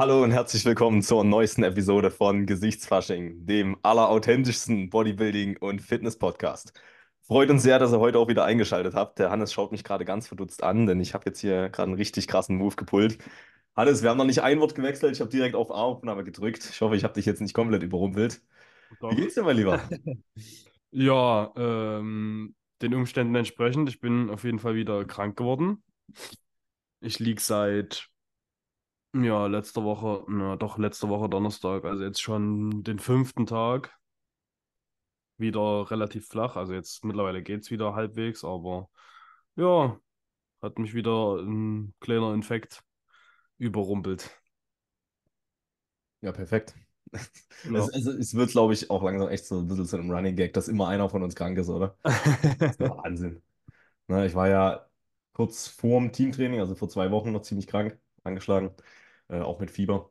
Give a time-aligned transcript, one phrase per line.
[0.00, 6.72] Hallo und herzlich willkommen zur neuesten Episode von Gesichtsfasching, dem allerauthentischsten Bodybuilding- und Fitness-Podcast.
[7.20, 9.18] Freut uns sehr, dass ihr heute auch wieder eingeschaltet habt.
[9.18, 11.98] Der Hannes schaut mich gerade ganz verdutzt an, denn ich habe jetzt hier gerade einen
[11.98, 13.18] richtig krassen Move gepult.
[13.76, 16.66] Hannes, wir haben noch nicht ein Wort gewechselt, ich habe direkt auf Aufnahme gedrückt.
[16.70, 18.40] Ich hoffe, ich habe dich jetzt nicht komplett überrumpelt.
[18.88, 19.14] Wie Doch.
[19.14, 19.82] geht's dir, mein Lieber?
[20.92, 23.90] Ja, ähm, den Umständen entsprechend.
[23.90, 25.84] Ich bin auf jeden Fall wieder krank geworden.
[27.00, 28.10] Ich lieg seit,
[29.14, 33.96] ja, letzter Woche, na doch, letzte Woche Donnerstag, also jetzt schon den fünften Tag
[35.38, 36.56] wieder relativ flach.
[36.56, 38.88] Also jetzt mittlerweile geht's wieder halbwegs, aber
[39.56, 39.98] ja,
[40.62, 42.82] hat mich wieder ein kleiner Infekt
[43.58, 44.30] überrumpelt.
[46.20, 46.74] Ja, perfekt.
[47.64, 47.78] Ja.
[47.78, 50.36] Es, also, es wird, glaube ich, auch langsam echt so ein bisschen zu einem Running
[50.36, 51.96] Gag, dass immer einer von uns krank ist, oder?
[52.04, 53.42] Das ist Wahnsinn.
[54.08, 54.86] Ne, ich war ja
[55.32, 58.74] kurz vorm Teamtraining, also vor zwei Wochen, noch ziemlich krank, angeschlagen,
[59.30, 60.10] äh, auch mit Fieber.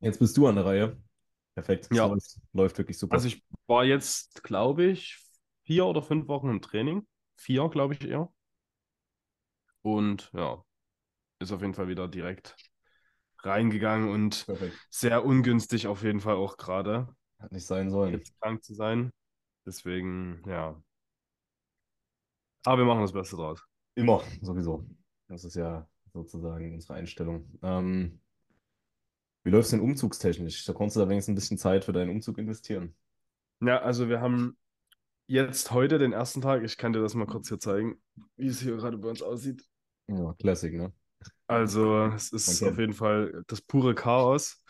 [0.00, 1.02] Jetzt bist du an der Reihe.
[1.54, 2.06] Perfekt, Ja.
[2.06, 3.14] läuft, läuft wirklich super.
[3.14, 5.18] Also ich war jetzt, glaube ich,
[5.64, 7.06] vier oder fünf Wochen im Training.
[7.36, 8.32] Vier, glaube ich eher.
[9.82, 10.64] Und ja,
[11.38, 12.56] ist auf jeden Fall wieder direkt
[13.42, 14.78] reingegangen und Perfekt.
[14.90, 18.12] sehr ungünstig auf jeden Fall auch gerade, Hat nicht sein sollen.
[18.14, 19.10] jetzt krank zu sein.
[19.66, 20.80] Deswegen, ja.
[22.64, 23.60] Aber wir machen das Beste draus.
[23.94, 24.86] Immer, sowieso.
[25.28, 27.46] Das ist ja sozusagen unsere Einstellung.
[27.62, 28.20] Ähm,
[29.44, 30.64] wie läuft es denn umzugstechnisch?
[30.64, 32.94] Da konntest du da wenigstens ein bisschen Zeit für deinen Umzug investieren.
[33.60, 34.56] Ja, also wir haben
[35.26, 36.64] jetzt heute den ersten Tag.
[36.64, 38.02] Ich kann dir das mal kurz hier zeigen,
[38.36, 39.64] wie es hier gerade bei uns aussieht.
[40.08, 40.92] Ja, Classic, ne?
[41.46, 44.62] Also, es ist Man auf jeden Fall das pure Chaos.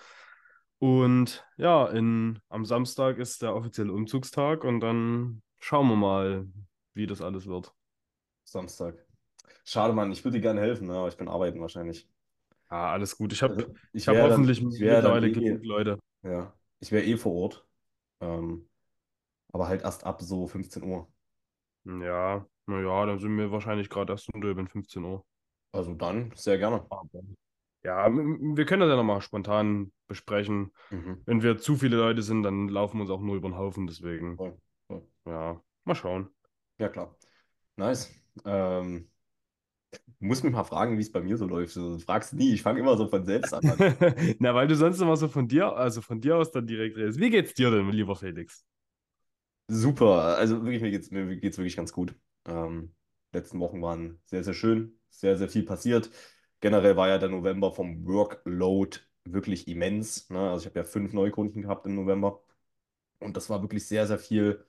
[0.79, 6.47] Und ja, in, am Samstag ist der offizielle Umzugstag und dann schauen wir mal,
[6.95, 7.73] wie das alles wird.
[8.45, 9.07] Samstag.
[9.65, 10.95] Schade, Mann, ich würde dir gerne helfen, ne?
[10.95, 12.09] aber ich bin arbeiten wahrscheinlich.
[12.69, 13.33] Ah, alles gut.
[13.33, 15.99] Ich habe Also, ich hab hoffentlich dann mittlerweile eh, genug Leute.
[16.23, 17.67] ja, ich wäre eh vor Ort.
[18.21, 18.69] Ähm,
[19.53, 21.09] aber halt erst ab so 15 Uhr.
[21.85, 25.25] Ja, naja, dann sind wir wahrscheinlich gerade erst um Döbeln, 15 Uhr.
[25.73, 26.87] Also dann, sehr gerne.
[27.83, 30.73] Ja, wir können das ja nochmal spontan besprechen.
[30.91, 31.23] Mhm.
[31.27, 33.87] Wenn wir zu viele Leute sind, dann laufen wir uns auch nur über den Haufen.
[33.87, 35.03] Deswegen, Voll, voll.
[35.27, 36.31] ja, mal schauen.
[36.79, 37.15] Ja, klar.
[37.77, 38.11] Nice.
[38.45, 39.11] Ähm,
[40.07, 41.77] du musst mich mal fragen, wie es bei mir so läuft.
[41.77, 43.63] Du fragst nie, ich fange immer so von selbst an.
[44.39, 47.19] Na, weil du sonst immer so von dir, also von dir aus dann direkt redest.
[47.19, 48.65] Wie geht's dir denn, lieber Felix?
[49.69, 52.15] Super, also wirklich, mir geht's, mir geht's wirklich ganz gut.
[52.47, 52.95] Ähm,
[53.33, 56.11] letzten Wochen waren sehr, sehr schön, sehr, sehr viel passiert.
[56.61, 60.29] Generell war ja der November vom Workload wirklich immens.
[60.31, 60.39] Ne?
[60.39, 62.43] Also ich habe ja fünf Neukunden gehabt im November
[63.21, 64.65] und das war wirklich sehr, sehr viel,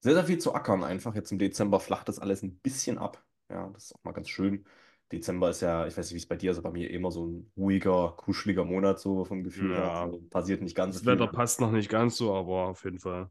[0.00, 1.14] sehr, sehr viel zu ackern einfach.
[1.14, 3.23] Jetzt im Dezember flacht das alles ein bisschen ab.
[3.50, 4.64] Ja, das ist auch mal ganz schön.
[5.12, 7.10] Dezember ist ja, ich weiß nicht, wie es bei dir ist, aber bei mir immer
[7.10, 9.84] so ein ruhiger, kuscheliger Monat so vom Gefühl her.
[9.84, 10.02] Ja.
[10.02, 11.18] Also passiert nicht ganz so Das viel.
[11.18, 13.30] Wetter passt noch nicht ganz so, aber auf jeden Fall.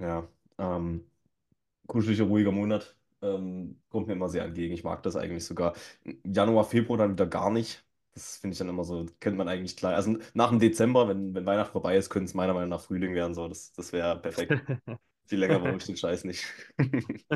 [0.00, 0.28] Ja,
[0.58, 1.10] ähm,
[1.88, 2.96] kuscheliger, ruhiger Monat.
[3.22, 4.74] Ähm, kommt mir immer sehr entgegen.
[4.74, 5.74] Ich mag das eigentlich sogar.
[6.24, 7.86] Januar, Februar dann wieder gar nicht.
[8.18, 9.94] Das finde ich dann immer so, könnte man eigentlich klar.
[9.94, 13.14] Also nach dem Dezember, wenn, wenn Weihnachten vorbei ist, könnte es meiner Meinung nach Frühling
[13.14, 13.32] werden.
[13.32, 13.46] So.
[13.46, 14.52] Das, das wäre perfekt.
[15.26, 16.44] Viel länger brauche ich den Scheiß nicht.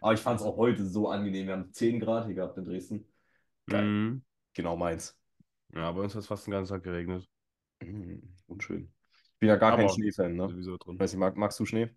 [0.00, 1.46] Aber ich fand es auch heute so angenehm.
[1.46, 3.04] Wir haben 10 Grad hier gehabt in Dresden.
[3.66, 3.84] Geil.
[3.84, 4.22] Mhm.
[4.54, 5.16] Genau meins.
[5.74, 7.28] Ja, bei uns hat es fast den ganzen Tag geregnet.
[7.80, 8.92] Mhm, unschön.
[9.34, 10.48] Ich bin ja gar kein Aber Schneefan, ne?
[10.48, 10.98] sowieso drin.
[10.98, 11.90] Weiß nicht, mag, magst du Schnee?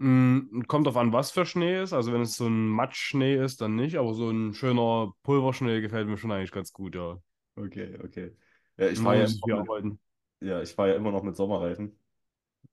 [0.00, 1.92] Mm, Kommt drauf an, was für Schnee ist.
[1.92, 3.96] Also wenn es so ein Matschschnee ist, dann nicht.
[3.96, 7.18] Aber so ein schöner Pulverschnee gefällt mir schon eigentlich ganz gut, ja.
[7.56, 8.34] Okay, okay.
[8.78, 9.98] Ja, ich fahre ja, mit-
[10.40, 11.98] ja, ich fahr ja immer noch mit Sommerreifen.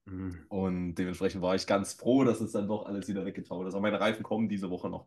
[0.06, 0.46] Mhm.
[0.48, 3.74] Und dementsprechend war ich ganz froh, dass es dann doch alles wieder weggetaut ist.
[3.74, 5.06] Aber meine Reifen kommen diese Woche noch.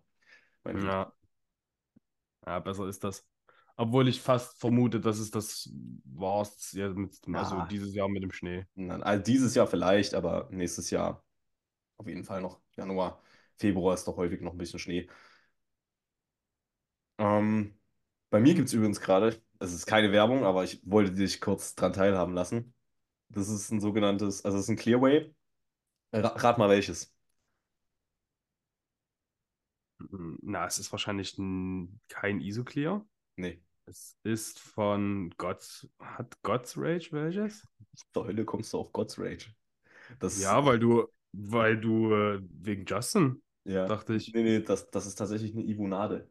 [0.66, 1.12] Ja.
[2.46, 3.26] Ja, besser ist das.
[3.78, 5.70] Obwohl ich fast vermute, dass es das
[6.06, 7.68] war, ja, mit, also Ja.
[7.72, 8.66] dieses Jahr mit dem Schnee.
[8.76, 11.24] Nein, Also dieses Jahr vielleicht, aber nächstes Jahr
[12.02, 12.60] auf jeden Fall noch.
[12.76, 13.22] Januar,
[13.58, 15.08] Februar ist doch häufig noch ein bisschen Schnee.
[17.18, 17.78] Ähm,
[18.30, 21.76] bei mir gibt es übrigens gerade, es ist keine Werbung, aber ich wollte dich kurz
[21.76, 22.74] dran teilhaben lassen.
[23.30, 25.34] Das ist ein sogenanntes, also es ist ein Clearway.
[26.14, 27.14] Ra rat mal welches.
[30.00, 33.06] Mm, Na, es ist wahrscheinlich ein, kein Isoclear.
[33.36, 35.88] Nee, Es ist von Gods.
[36.00, 37.68] Hat Gods Rage welches?
[38.14, 39.54] zur Hölle kommst du auf God's Rage.
[40.20, 43.88] Das, Ja, weil du, weil du äh, wegen Justin, ja.
[43.88, 44.34] dachte ich.
[44.34, 46.30] Nee, nee, das, das ist tatsächlich eine Ivonade.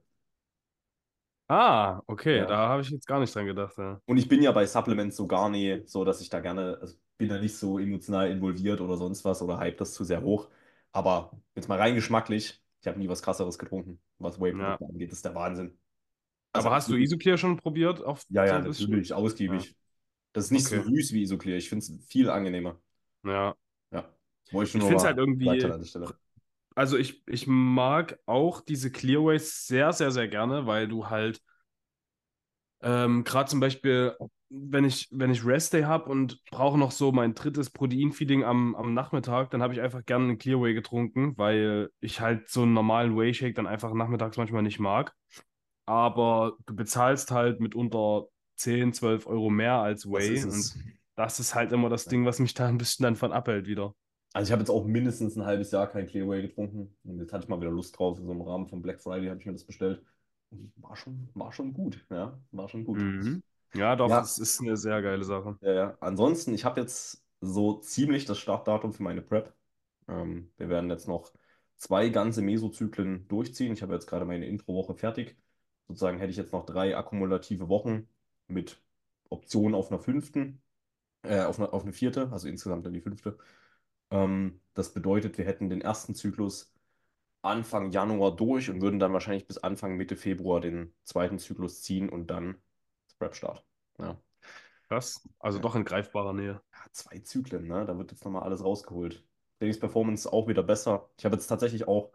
[1.49, 2.47] Ah, okay, Ja.
[2.47, 3.76] da habe ich jetzt gar nicht dran gedacht.
[3.76, 4.00] Ja.
[4.06, 6.97] Und ich bin ja bei Supplements so gar nie so, dass ich da gerne, also
[7.17, 10.50] bin da nicht so emotional involviert oder sonst was oder hype das zu sehr hoch.
[10.93, 15.11] Aber jetzt mal rein geschmacklich, ich habe nie was krasseres getrunken, was Whey-Produkte angeht.
[15.12, 15.79] Das ist der Wahnsinn.
[16.52, 18.02] Also Aber hast du Isoclear schon probiert?
[18.02, 19.76] Auf Ja, ja, so natürlich, ausgiebig.
[20.32, 20.82] Das ist nicht so Okay.
[20.82, 21.58] süß wie Isoclear.
[21.58, 22.81] Ich finde es viel angenehmer.
[23.25, 23.55] Ja.
[24.50, 25.73] Ich Ich finde es halt irgendwie,
[26.75, 31.43] also ich, ich mag auch diese Clearways sehr, sehr, sehr gerne, weil du halt
[32.82, 34.17] ähm, gerade zum Beispiel,
[34.49, 38.94] wenn ich, wenn ich Rest-Day habe und brauche noch so mein drittes Protein-Feeding am, am
[38.94, 43.17] Nachmittag, dann habe ich einfach gerne einen Clearway getrunken, weil ich halt so einen normalen
[43.17, 45.14] Whey-Shake dann einfach nachmittags manchmal nicht mag.
[45.87, 48.26] Aber du bezahlst halt mitunter
[48.56, 50.76] 10, 12 Euro mehr als Das Whey und es.
[51.17, 53.94] das ist halt immer das Ding, was mich da ein bisschen dann von abhält wieder.
[54.32, 56.97] Also ich habe jetzt auch mindestens ein halbes Jahr kein Clearway getrunken.
[57.05, 58.19] Und jetzt hatte ich mal wieder Lust drauf.
[58.19, 60.03] So im Rahmen von Black Friday habe ich mir das bestellt.
[60.50, 62.05] Und war schon, war schon gut.
[62.11, 62.99] Ja, war schon gut.
[62.99, 63.43] Mhm.
[63.75, 65.59] Ja, doch, Ja, es ist eine sehr geile Sache.
[65.61, 65.99] ja, ja.
[66.00, 69.55] Ansonsten, ich habe jetzt so ziemlich das Startdatum für meine Prep.
[70.09, 71.33] Ähm, wir werden jetzt noch
[71.76, 73.73] zwei ganze Mesozyklen durchziehen.
[73.73, 75.37] Ich habe jetzt gerade meine Introwoche fertig.
[75.88, 78.09] Sozusagen hätte ich jetzt noch drei akkumulative Wochen
[78.47, 78.83] mit
[79.29, 80.62] Option auf einer fünften,
[81.23, 83.38] äh, auf eine, auf eine vierte, also insgesamt dann die fünfte.
[84.11, 86.75] Ähm, das bedeutet, wir hätten den ersten Zyklus
[87.43, 92.09] Anfang Januar durch und würden dann wahrscheinlich bis Anfang Mitte Februar den zweiten Zyklus ziehen
[92.11, 92.62] und dann
[93.19, 93.65] Prep-Start.
[93.99, 94.21] Ja.
[94.89, 95.62] Das, also Ja.
[95.62, 96.62] doch in greifbarer Nähe.
[96.75, 97.85] Ja, zwei Zyklen, ne?
[97.87, 99.25] Da wird jetzt nochmal alles rausgeholt.
[99.59, 101.11] Trainingsperformance auch wieder besser.
[101.19, 102.12] Ich habe jetzt tatsächlich auch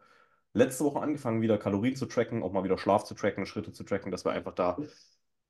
[0.53, 3.83] letzte Woche angefangen, wieder Kalorien zu tracken, auch mal wieder Schlaf zu tracken, Schritte zu
[3.85, 4.83] tracken, dass wir einfach da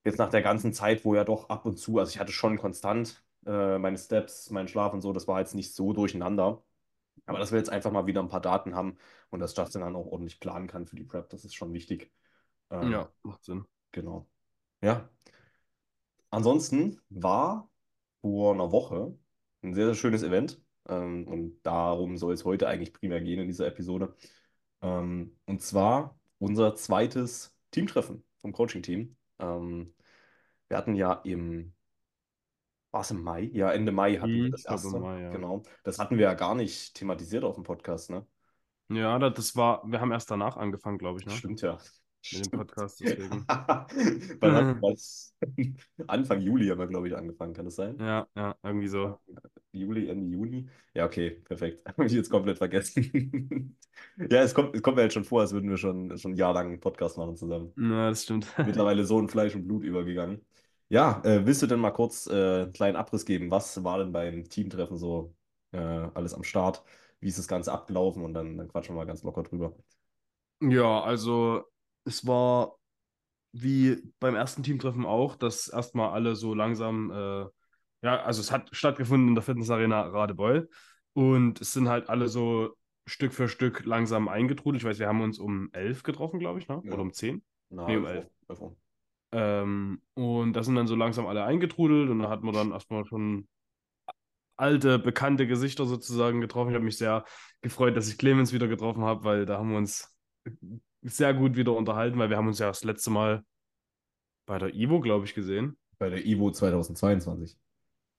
[0.06, 2.58] jetzt nach der ganzen Zeit, wo ja doch ab und zu, also ich hatte schon
[2.60, 6.64] konstant äh, meine Steps, meinen Schlaf und so, das war jetzt nicht so durcheinander.
[7.26, 8.98] Aber dass wir jetzt einfach mal wieder ein paar Daten haben
[9.32, 12.12] und dass Justin dann auch ordentlich planen kann für die Prep, das ist schon wichtig.
[12.70, 13.66] Ähm, Ja, macht Sinn.
[13.92, 14.28] Genau.
[14.82, 15.10] Ja.
[16.30, 17.70] Ansonsten war
[18.22, 19.18] vor einer Woche
[19.64, 20.62] ein sehr, sehr schönes Event.
[20.88, 24.16] Ähm, und darum soll es heute eigentlich primär gehen in dieser Episode.
[24.82, 29.18] Ähm, und zwar unser zweites Teamtreffen vom Coaching-Team.
[29.40, 29.96] Ähm,
[30.70, 31.75] wir hatten ja im,
[32.96, 33.50] war es im Mai?
[33.54, 35.00] Ja, Ende Mai hatten wir Mhm, das ich glaube erste.
[35.00, 35.30] Mai, ja.
[35.30, 35.62] Genau.
[35.84, 38.26] Das hatten wir ja gar nicht thematisiert auf dem Podcast, ne?
[38.90, 41.34] Ja, da- das war, wir haben erst danach angefangen, glaube ich, ne?
[41.34, 41.74] Stimmt ja.
[41.74, 42.52] Mit dem Stimmt.
[42.52, 43.46] Podcast, deswegen.
[44.40, 45.36] Wann das?
[46.08, 47.98] Anfang Juli haben wir, glaube ich, angefangen, kann das sein?
[48.00, 49.20] Ja, ja, irgendwie so.
[49.74, 50.70] Juli, Ende Juni?
[50.94, 51.84] Ja, okay, perfekt.
[51.86, 53.78] Habe ich jetzt komplett vergessen.
[54.18, 56.38] Ja, es kommt, es kommt mir halt schon vor, als würden wir schon, schon ein
[56.38, 57.74] Jahr lang einen Podcast machen zusammen.
[57.78, 58.48] Ja, das stimmt.
[58.58, 60.46] Mittlerweile so in Fleisch und Blut übergegangen.
[60.88, 63.50] Ja, äh, willst du denn mal kurz äh, einen kleinen Abriss geben?
[63.52, 65.36] Was war denn beim Teamtreffen so
[65.72, 66.84] äh, alles am Start?
[67.20, 68.24] Wie ist das Ganze abgelaufen?
[68.24, 69.76] Und dann, dann quatschen wir mal ganz locker drüber.
[70.62, 71.64] Ja, also
[72.06, 72.78] es war
[73.54, 77.46] wie beim ersten Teamtreffen auch, dass erstmal alle so langsam, äh,
[78.04, 80.70] ja, also es hat stattgefunden in der Fitnessarena Radebeul
[81.14, 82.76] und es sind halt alle so
[83.08, 84.84] Stück für Stück langsam eingetrudelt.
[84.84, 86.84] Ich weiß, wir haben uns um elf getroffen, glaube ich, ne?
[86.84, 86.92] Ja.
[86.94, 87.44] Oder um zehn?
[87.70, 88.72] Na, Nee, um 11 elf.
[89.36, 89.64] Uhr, 11 Uhr.
[89.64, 93.06] Ähm, und da sind dann so langsam alle eingetrudelt und da hat man dann erstmal
[93.06, 93.48] schon
[94.58, 96.70] alte, bekannte Gesichter sozusagen getroffen.
[96.70, 97.26] Ich habe mich sehr
[97.62, 100.16] gefreut, dass ich Clemens wieder getroffen habe, weil da haben wir uns
[101.02, 103.44] sehr gut wieder unterhalten, weil wir haben uns ja das letzte Mal
[104.46, 105.78] bei der Ivo, glaube ich, gesehen.
[105.98, 107.58] Bei der Ivo 2022.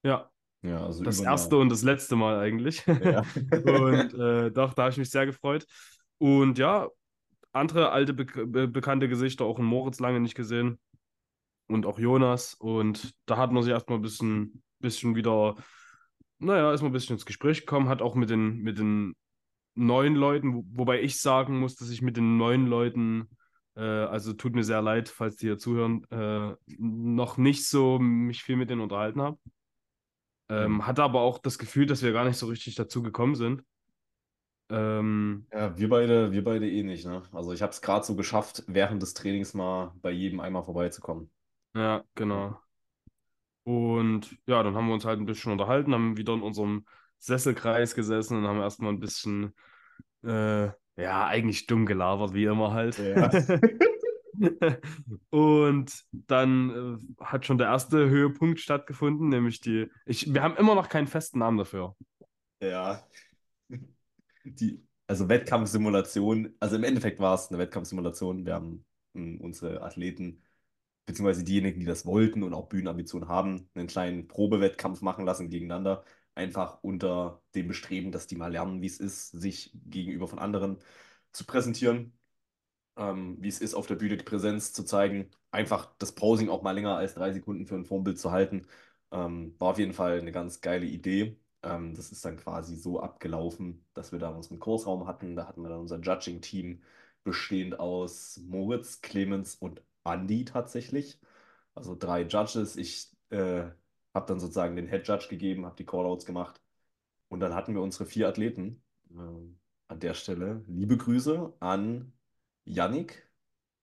[0.03, 0.31] Ja,
[0.63, 2.85] Ja, also das erste und das letzte Mal eigentlich.
[2.87, 3.23] Ja.
[3.51, 5.67] Und äh, doch, da habe ich mich sehr gefreut.
[6.19, 6.89] Und ja,
[7.53, 10.79] andere alte, be be bekannte Gesichter, auch einen Moritz lange nicht gesehen.
[11.69, 12.55] Und auch Jonas.
[12.55, 15.57] Und da hat man sich erstmal ein bisschen, bisschen wieder,
[16.39, 19.15] naja, ist man ein bisschen ins Gespräch gekommen, hat auch mit den, mit den
[19.75, 23.29] neuen Leuten, wo, wobei ich sagen muss, dass ich mit den neuen Leuten,
[23.77, 28.43] äh, also tut mir sehr leid, falls die hier zuhören, äh, noch nicht so mich
[28.43, 29.39] viel mit denen unterhalten habe.
[30.49, 30.87] Ähm, Mhm.
[30.87, 33.63] hatte aber auch das Gefühl, dass wir gar nicht so richtig dazu gekommen sind.
[34.71, 37.23] Ähm, Ja, wir beide, wir beide eh nicht, ne?
[37.33, 41.31] Also ich habe es gerade so geschafft, während des Trainings mal bei jedem einmal vorbeizukommen.
[41.77, 42.59] Ja, genau.
[43.65, 46.87] Und ja, dann haben wir uns halt ein bisschen unterhalten, haben wieder in unserem
[47.19, 49.53] Sesselkreis gesessen und haben erstmal ein bisschen,
[50.25, 50.67] äh,
[50.97, 52.99] ja, eigentlich dumm gelabert, wie immer halt.
[52.99, 53.31] Ja.
[55.31, 59.91] Und dann äh, hat schon der erste Höhepunkt stattgefunden, nämlich die.
[60.05, 61.97] Ich, wir haben immer noch keinen festen Namen dafür.
[62.61, 63.03] Ja.
[64.45, 68.45] Die, also Wettkampfsimulation, also im Endeffekt war es eine Wettkampfsimulation.
[68.45, 70.43] Wir haben mh, unsere Athleten,
[71.07, 76.05] beziehungsweise diejenigen, die das wollten und auch Bühnenambitionen haben, einen kleinen Probewettkampf machen lassen gegeneinander.
[76.35, 80.79] Einfach unter dem Bestreben, dass die mal lernen, wie es ist, sich gegenüber von anderen
[81.33, 82.13] zu präsentieren.
[82.97, 85.31] ähm, wie es ist, auf der Bühne die Präsenz zu zeigen.
[85.51, 88.67] Einfach das Posing auch mal länger als drei Sekunden für ein Formbild zu halten.
[89.11, 91.39] Ähm, war auf jeden Fall eine ganz geile Idee.
[91.63, 95.37] Ähm, das ist dann quasi so abgelaufen, dass wir da unseren Kursraum hatten.
[95.37, 96.83] Da hatten wir dann unser Judging-Team
[97.25, 101.21] bestehend aus Moritz, Clemens und Andy tatsächlich.
[101.75, 102.77] Also drei Judges.
[102.77, 103.63] Ich äh,
[104.15, 106.61] habe dann sozusagen den Head Judge gegeben, habe die Callouts gemacht
[107.29, 108.83] und dann hatten wir unsere vier Athleten.
[109.11, 109.59] Ähm,
[109.89, 112.13] an der Stelle liebe Grüße an
[112.65, 113.31] Yannick,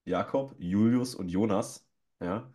[0.06, 1.88] Jakob, Julius und Jonas,
[2.22, 2.52] ja,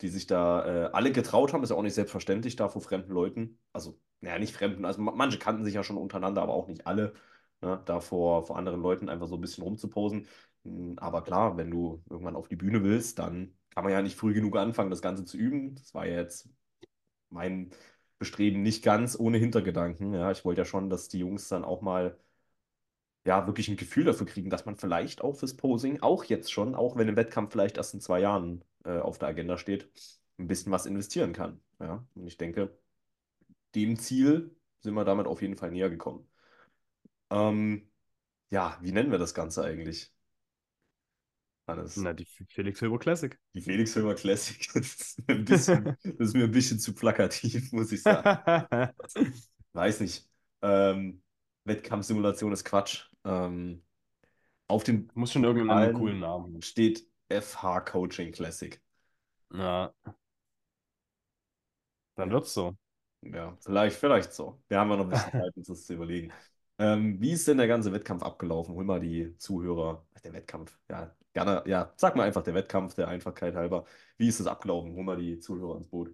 [0.00, 1.62] die sich da äh, alle getraut haben.
[1.62, 3.58] Ist ja auch nicht selbstverständlich da vor fremden Leuten.
[3.72, 6.86] Also, naja, nicht fremden, also ma- manche kannten sich ja schon untereinander, aber auch nicht
[6.86, 7.14] alle,
[7.60, 10.26] ne, da vor, vor anderen Leuten einfach so ein bisschen rumzuposen.
[10.66, 14.16] Mm, Aber klar, wenn du irgendwann auf die Bühne willst, dann kann man ja nicht
[14.16, 15.74] früh genug anfangen, das Ganze zu üben.
[15.76, 16.48] Das war jetzt
[17.30, 17.70] mein
[18.18, 20.14] Bestreben nicht ganz ohne Hintergedanken.
[20.14, 22.18] Ja, ich wollte ja schon, dass die Jungs dann auch mal
[23.24, 26.74] ja wirklich ein Gefühl dafür kriegen, dass man vielleicht auch fürs Posing, auch jetzt schon,
[26.74, 29.90] auch wenn im Wettkampf vielleicht erst in zwei Jahren äh, auf der Agenda steht,
[30.38, 31.60] ein bisschen was investieren kann.
[31.80, 32.76] Ja, und ich denke,
[33.76, 36.28] dem Ziel sind wir damit auf jeden Fall näher gekommen.
[37.30, 37.88] Ähm,
[38.50, 40.14] ja, wie nennen wir das Ganze eigentlich,
[41.66, 41.96] Hannes?
[41.96, 43.38] Na, die Felix Hilber Classic.
[43.54, 47.72] Die Felix Filmer Classic das ist ein bisschen, das ist mir ein bisschen zu plakativ,
[47.72, 48.92] muss ich sagen.
[49.72, 50.28] Weiß nicht.
[50.62, 51.22] Ähm,
[51.64, 53.06] Wettkampfsimulation ist Quatsch.
[53.24, 53.82] Ähm,
[54.68, 56.62] auf dem Muss schon irgendeinen coolen Namen haben.
[56.62, 58.80] steht FH Coaching Classic.
[59.52, 59.92] Ja,
[62.16, 62.76] dann wird's so.
[63.22, 64.60] Ja, vielleicht, vielleicht so.
[64.68, 66.32] Wir haben ja noch ein bisschen Zeit, uns das zu überlegen.
[66.78, 68.74] Ähm, wie ist denn der ganze Wettkampf abgelaufen?
[68.74, 70.06] Hol mal die Zuhörer.
[70.24, 73.84] Der Wettkampf, ja, gerne, ja, sag mal einfach der Wettkampf, der Einfachkeit halber.
[74.16, 74.94] Wie ist es abgelaufen?
[74.94, 76.10] Hol mal die Zuhörer ins Boot.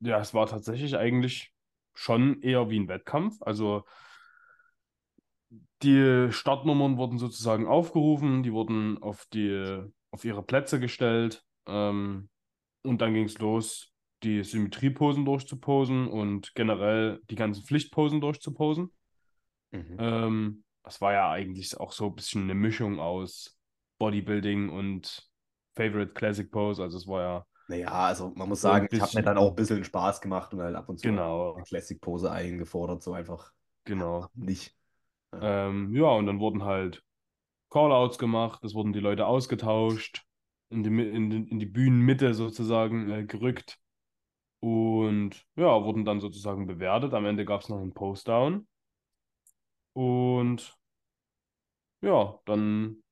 [0.00, 1.52] Ja, es war tatsächlich eigentlich
[1.92, 3.36] schon eher wie ein Wettkampf.
[3.42, 3.84] Also
[5.82, 11.44] die Startnummern wurden sozusagen aufgerufen, die wurden auf die, auf ihre Plätze gestellt.
[11.66, 12.30] Ähm,
[12.82, 18.90] und dann ging es los, die Symmetrieposen durchzuposen und generell die ganzen Pflichtposen durchzuposen.
[19.72, 19.96] Mhm.
[19.98, 23.55] Ähm, das war ja eigentlich auch so ein bisschen eine Mischung aus
[23.98, 25.28] Bodybuilding und
[25.74, 26.82] Favorite Classic Pose.
[26.82, 29.56] Also es war ja Naja, also man muss sagen, ich habe mir dann auch ein
[29.56, 33.52] bisschen Spaß gemacht und halt ab und zu eine genau, Classic-Pose eingefordert, so einfach
[33.84, 34.26] genau.
[34.34, 34.74] nicht.
[35.32, 35.68] Ja.
[35.68, 37.02] Ähm, ja, und dann wurden halt
[37.70, 40.24] Callouts gemacht, es wurden die Leute ausgetauscht,
[40.70, 43.78] in die, in, in die Bühnenmitte sozusagen äh, gerückt
[44.60, 47.12] und ja, wurden dann sozusagen bewertet.
[47.12, 48.66] Am Ende gab es noch einen Postdown
[49.92, 50.76] und
[52.00, 53.02] ja, dann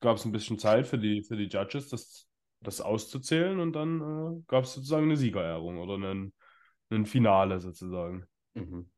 [0.00, 2.28] gab es ein bisschen Zeit für die, für die Judges, das,
[2.60, 6.32] das auszuzählen und dann äh, gab es sozusagen eine Siegerehrung oder einen,
[6.90, 8.26] ein Finale sozusagen.
[8.54, 8.88] Mhm.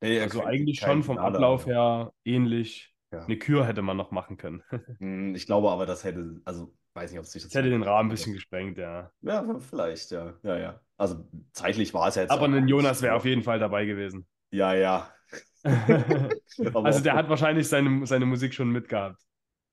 [0.00, 2.94] Nee, Also eigentlich schon vom Finale, Ablauf her ähnlich.
[3.12, 3.24] ja.
[3.24, 4.62] Eine Kür hätte man noch machen können.
[4.98, 8.08] Hm, Ich glaube aber, das hätte, also weiß nicht, ob sich das hätte den Rahmen
[8.08, 9.10] ein bisschen gesprengt, ja.
[9.22, 10.34] Ja, vielleicht, ja.
[10.42, 10.80] Ja, ja.
[10.96, 14.26] Also zeitlich war es ja jetzt Aber ein Jonas wäre auf jeden Fall dabei gewesen.
[14.50, 15.10] Ja, ja.
[16.74, 19.20] Also der hat wahrscheinlich seine, seine Musik schon mitgehabt.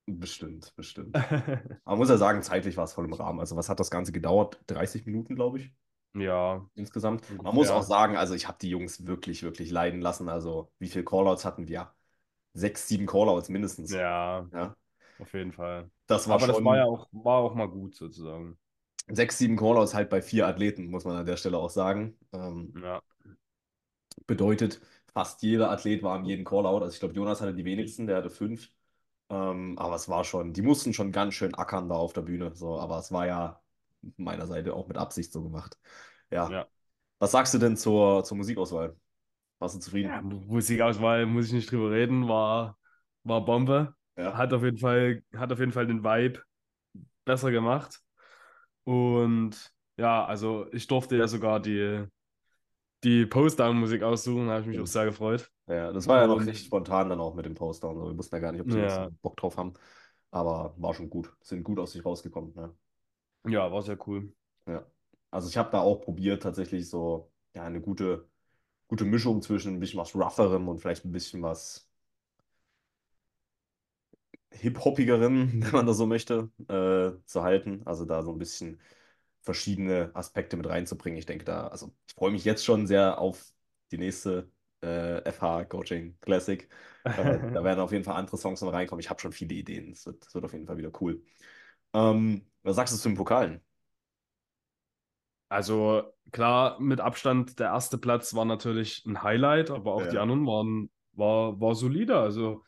[0.08, 1.24] Bestimmt, bestimmt.
[1.86, 3.40] Aber man muss ja sagen, zeitlich war es voll im Rahmen.
[3.40, 4.60] Also was hat das Ganze gedauert?
[4.68, 5.72] 30 Minuten, glaube ich,
[6.14, 7.24] Ja, insgesamt.
[7.44, 7.84] Man muss auch ungefähr.
[7.84, 10.30] sagen, also ich habe die Jungs wirklich, wirklich leiden lassen.
[10.30, 11.94] Also wie viele Callouts hatten wir?
[12.54, 14.00] Sechs, sieben Callouts mindestens.
[14.00, 14.76] Ja, Ja,
[15.18, 15.92] auf jeden Fall.
[16.08, 18.58] das war Aber das war ja schon auch, war auch mal gut sozusagen.
[19.10, 22.18] sechs, sieben Callouts halt bei vier Athleten, muss man an der Stelle auch sagen.
[22.34, 23.02] Ähm, Ja,
[24.28, 24.80] bedeutet,
[25.14, 26.82] fast jeder Athlet war am jeden Callout.
[26.84, 28.70] Also ich glaube, Jonas hatte die wenigsten, der hatte fünf.
[29.30, 32.56] Ähm, aber es war schon, die mussten schon ganz schön ackern da auf der Bühne.
[32.56, 33.62] So, aber es war ja
[34.18, 35.78] meiner Seite auch mit Absicht so gemacht.
[36.32, 36.60] Ja.
[36.60, 36.68] ja.
[37.20, 38.98] Was sagst du denn zur, zur Musikauswahl?
[39.60, 40.22] Warst du Ja, zufrieden?
[40.22, 42.78] Mu- Musikauswahl muss ich nicht drüber reden, war,
[43.24, 43.96] war Bombe.
[44.16, 44.38] Ja.
[44.38, 46.42] Hat auf jeden Fall, hat auf jeden Fall den Vibe
[47.26, 48.02] besser gemacht.
[48.86, 52.06] Und ja, also ich durfte ja sogar die,
[53.04, 54.90] die Post-Down-Musik aussuchen, habe ich mich auch Stimmt.
[54.90, 55.52] sehr gefreut.
[55.68, 57.82] Ja, das war ja noch recht spontan dann auch mit dem so.
[57.82, 59.74] Wir wussten ja gar nicht, ob Jungs ja, Bock drauf haben.
[60.32, 61.34] Aber war schon gut.
[61.42, 62.54] Sind gut aus sich rausgekommen.
[62.56, 62.74] Ne?
[63.48, 64.32] ja, war sehr cool.
[64.66, 64.86] Ja.
[65.32, 68.28] Also ich habe da auch probiert, tatsächlich so ja, eine gute,
[68.88, 71.90] gute Mischung zwischen ein bisschen was Rougherem und vielleicht ein bisschen was
[74.52, 77.82] Hip-Hoppigerem, wenn man das so möchte, äh, zu halten.
[77.86, 78.80] Also da so ein bisschen
[79.48, 81.18] verschiedene Aspekte mit reinzubringen.
[81.20, 83.54] Ich denke da, also ich freue mich jetzt schon sehr auf
[83.92, 84.52] die nächste
[84.82, 86.70] äh, FH Coaching Classic.
[87.16, 89.00] Äh, da werden auf jeden Fall andere Songs noch reinkommen.
[89.02, 89.92] Ich habe schon viele Ideen.
[89.94, 91.24] Es wird, wird auf jeden Fall wieder cool.
[91.94, 93.62] Ähm, was sagst du zu den Pokalen?
[95.50, 100.20] Also klar, mit Abstand der erste Platz war natürlich ein Highlight, aber auch die Ja.
[100.20, 102.18] anderen waren war, war solide.
[102.20, 102.64] Also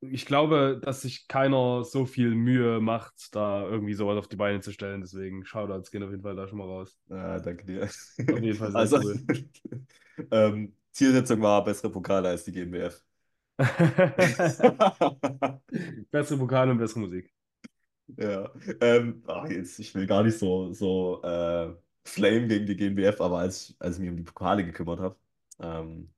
[0.00, 4.60] ich glaube, dass sich keiner so viel Mühe macht, da irgendwie sowas auf die Beine
[4.60, 5.00] zu stellen.
[5.00, 6.98] Deswegen Shoutouts gehen auf jeden Fall da schon mal raus.
[7.08, 7.88] Ja, danke dir.
[8.30, 9.18] Auf jeden Fall sehr Also, cool.
[10.30, 13.02] ähm, Zielsetzung war bessere Pokale als die GmbF.
[16.10, 17.32] Bessere Pokale und bessere Musik.
[18.16, 18.50] Ja,
[18.80, 21.74] ähm, ach, jetzt, ich will gar nicht so, so, äh,
[22.04, 25.16] Flame gegen die GmbF, aber als ich, als ich mich um die Pokale gekümmert habe,
[25.60, 26.12] ähm,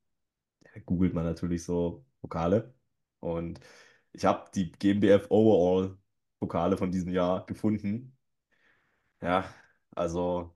[0.85, 2.73] googelt man natürlich so Pokale.
[3.19, 3.59] Und
[4.13, 5.97] ich habe die GmbF Overall
[6.39, 8.17] Pokale von diesem Jahr gefunden.
[9.21, 9.45] Ja,
[9.95, 10.55] also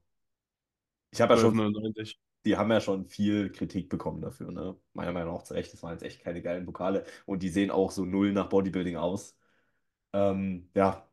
[1.12, 2.20] ich habe ja schon, 12,99.
[2.46, 4.77] die haben ja schon viel Kritik bekommen dafür, ne?
[4.94, 7.06] Meiner Meinung nach zu Recht, das waren jetzt echt keine geilen Pokale.
[7.25, 9.36] Und die sehen auch so null nach Bodybuilding aus.
[10.13, 11.10] Ähm, ja,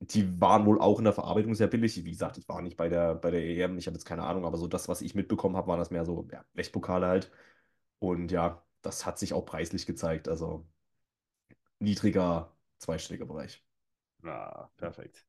[0.00, 2.04] die waren wohl auch in der Verarbeitung sehr billig.
[2.04, 4.44] Wie gesagt, ich war nicht bei der, bei der EM, ich habe jetzt keine Ahnung,
[4.46, 7.30] aber so das, was ich mitbekommen habe, waren das mehr so ja, Blechpokale halt.
[8.00, 10.28] Und ja, das hat sich auch preislich gezeigt.
[10.28, 10.66] Also
[11.80, 13.62] niedriger zweistelliger Bereich.
[14.22, 15.26] Ah, perfekt.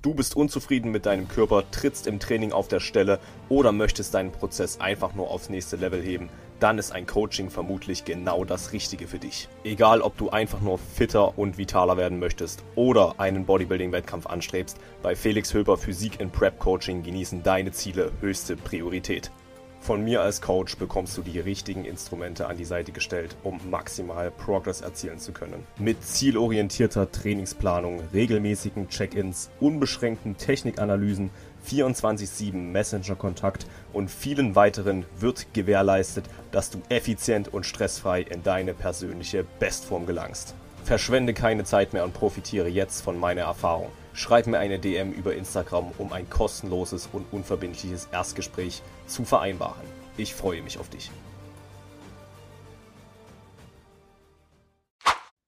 [0.00, 4.30] Du bist unzufrieden mit deinem Körper, trittst im Training auf der Stelle oder möchtest deinen
[4.30, 6.28] Prozess einfach nur aufs nächste Level heben,
[6.60, 9.48] dann ist ein Coaching vermutlich genau das Richtige für dich.
[9.64, 15.16] Egal, ob du einfach nur fitter und vitaler werden möchtest oder einen Bodybuilding-Wettkampf anstrebst, bei
[15.16, 19.32] Felix Höber Physik in Prep Coaching genießen deine Ziele höchste Priorität.
[19.80, 24.30] Von mir als Coach bekommst du die richtigen Instrumente an die Seite gestellt, um maximal
[24.30, 25.66] Progress erzielen zu können.
[25.78, 31.30] Mit zielorientierter Trainingsplanung, regelmäßigen Check-ins, unbeschränkten Technikanalysen,
[31.66, 39.44] 24-7 Messenger-Kontakt und vielen weiteren wird gewährleistet, dass du effizient und stressfrei in deine persönliche
[39.58, 40.54] Bestform gelangst.
[40.84, 43.88] Verschwende keine Zeit mehr und profitiere jetzt von meiner Erfahrung.
[44.18, 49.86] Schreib mir eine DM über Instagram, um ein kostenloses und unverbindliches Erstgespräch zu vereinbaren.
[50.16, 51.12] Ich freue mich auf dich.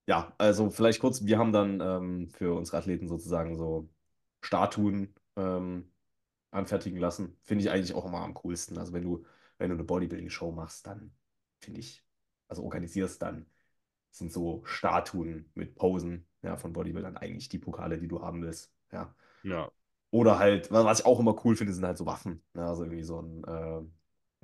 [0.07, 3.89] Ja, also vielleicht kurz, wir haben dann ähm, für unsere Athleten sozusagen so
[4.41, 5.91] Statuen ähm,
[6.53, 7.37] anfertigen lassen.
[7.43, 8.79] Finde ich eigentlich auch immer am coolsten.
[8.79, 9.25] Also wenn du,
[9.59, 11.12] wenn du eine Bodybuilding-Show machst, dann
[11.59, 12.05] finde ich,
[12.47, 13.47] also organisierst, dann
[14.12, 18.73] sind so Statuen mit Posen ja, von Bodybuildern eigentlich die Pokale, die du haben willst.
[18.93, 19.15] Ja.
[19.43, 19.71] Ja.
[20.11, 22.43] Oder halt, wa- was ich auch immer cool finde, sind halt so Waffen.
[22.55, 23.81] Ja, also irgendwie so ein, äh,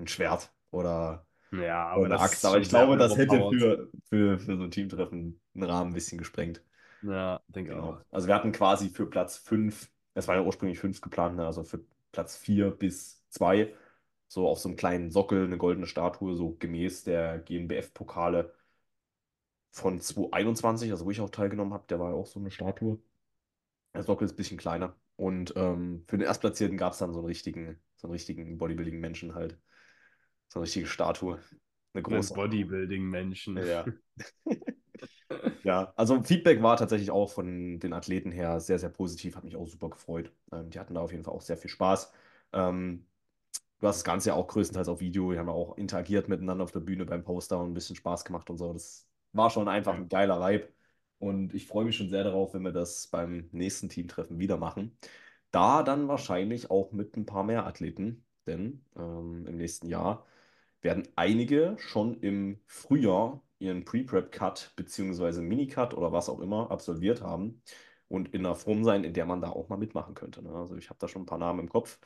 [0.03, 2.45] ein Schwert oder Ja, aber eine Axt.
[2.45, 6.19] Aber ich glaube, das hätte für, für, für so ein Teamtreffen einen Rahmen ein bisschen
[6.19, 6.63] gesprengt.
[7.01, 7.83] Ja, denke Genau.
[7.83, 8.03] auch.
[8.11, 11.47] Also wir hatten quasi für Platz 5, es waren ja ursprünglich 5 geplant, ne?
[11.47, 13.75] also für Platz 4 bis 2,
[14.29, 18.55] so auf so einem kleinen Sockel eine goldene Statue, so gemäß der GNBF-Pokale
[19.77, 22.99] von 2021, also wo ich auch teilgenommen habe, der war ja auch so eine Statue.
[23.95, 24.97] Der Sockel ist ein bisschen kleiner.
[25.17, 29.35] Und ähm, für den Erstplatzierten gab es dann so einen richtigen, so einen richtigen Bodybuilding-Menschen
[29.35, 29.59] halt.
[30.49, 31.35] So eine richtige Statue.
[31.93, 32.35] Eine Ein große.
[32.35, 33.59] Bodybuilding-Menschen.
[33.59, 33.85] Ja.
[35.65, 39.57] Ja, also Feedback war tatsächlich auch von den Athleten her sehr, sehr positiv, hat mich
[39.57, 40.33] auch super gefreut.
[40.53, 42.12] Ähm, die hatten da auf jeden Fall auch sehr viel Spaß.
[42.53, 43.05] Ähm,
[43.81, 46.65] du hast das Ganze ja auch größtenteils auf Video, die haben ja auch interagiert miteinander
[46.65, 48.73] auf der Bühne beim Poster und ein bisschen Spaß gemacht und so.
[48.73, 49.06] Das
[49.37, 50.68] war schon einfach ein geiler Vibe.
[51.18, 54.99] Und ich freue mich schon sehr darauf, wenn wir das beim nächsten Teamtreffen wieder machen.
[55.51, 60.27] Da dann wahrscheinlich auch mit ein paar mehr Athleten, denn ähm, im nächsten Jahr
[60.83, 67.62] werden einige schon im Frühjahr ihren Pre-Prep-Cut beziehungsweise Mini-Cut oder was auch immer absolviert haben
[68.09, 70.42] und in einer Form sein, in der man da auch mal mitmachen könnte.
[70.42, 70.51] Ne?
[70.53, 71.99] Also ich habe da schon ein paar Namen im Kopf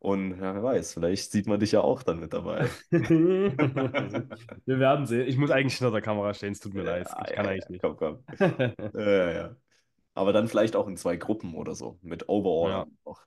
[0.00, 2.68] und ja, wer weiß, vielleicht sieht man dich ja auch dann mit dabei.
[2.90, 5.28] Wir werden sehen.
[5.28, 7.08] Ich muss eigentlich hinter der Kamera stehen, es tut mir leid.
[7.08, 7.82] Ja, Ich kann ja, eigentlich ja, nicht.
[7.82, 8.24] komm, komm.
[8.94, 9.56] Ja.
[10.14, 12.86] Aber dann vielleicht auch in zwei Gruppen oder so, mit Overall Ja.
[13.04, 13.20] auch.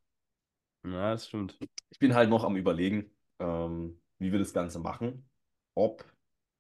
[0.84, 1.58] Ja, das stimmt.
[1.92, 5.30] Ich bin halt noch am Überlegen, ähm, wie wir das Ganze machen.
[5.76, 6.06] Ob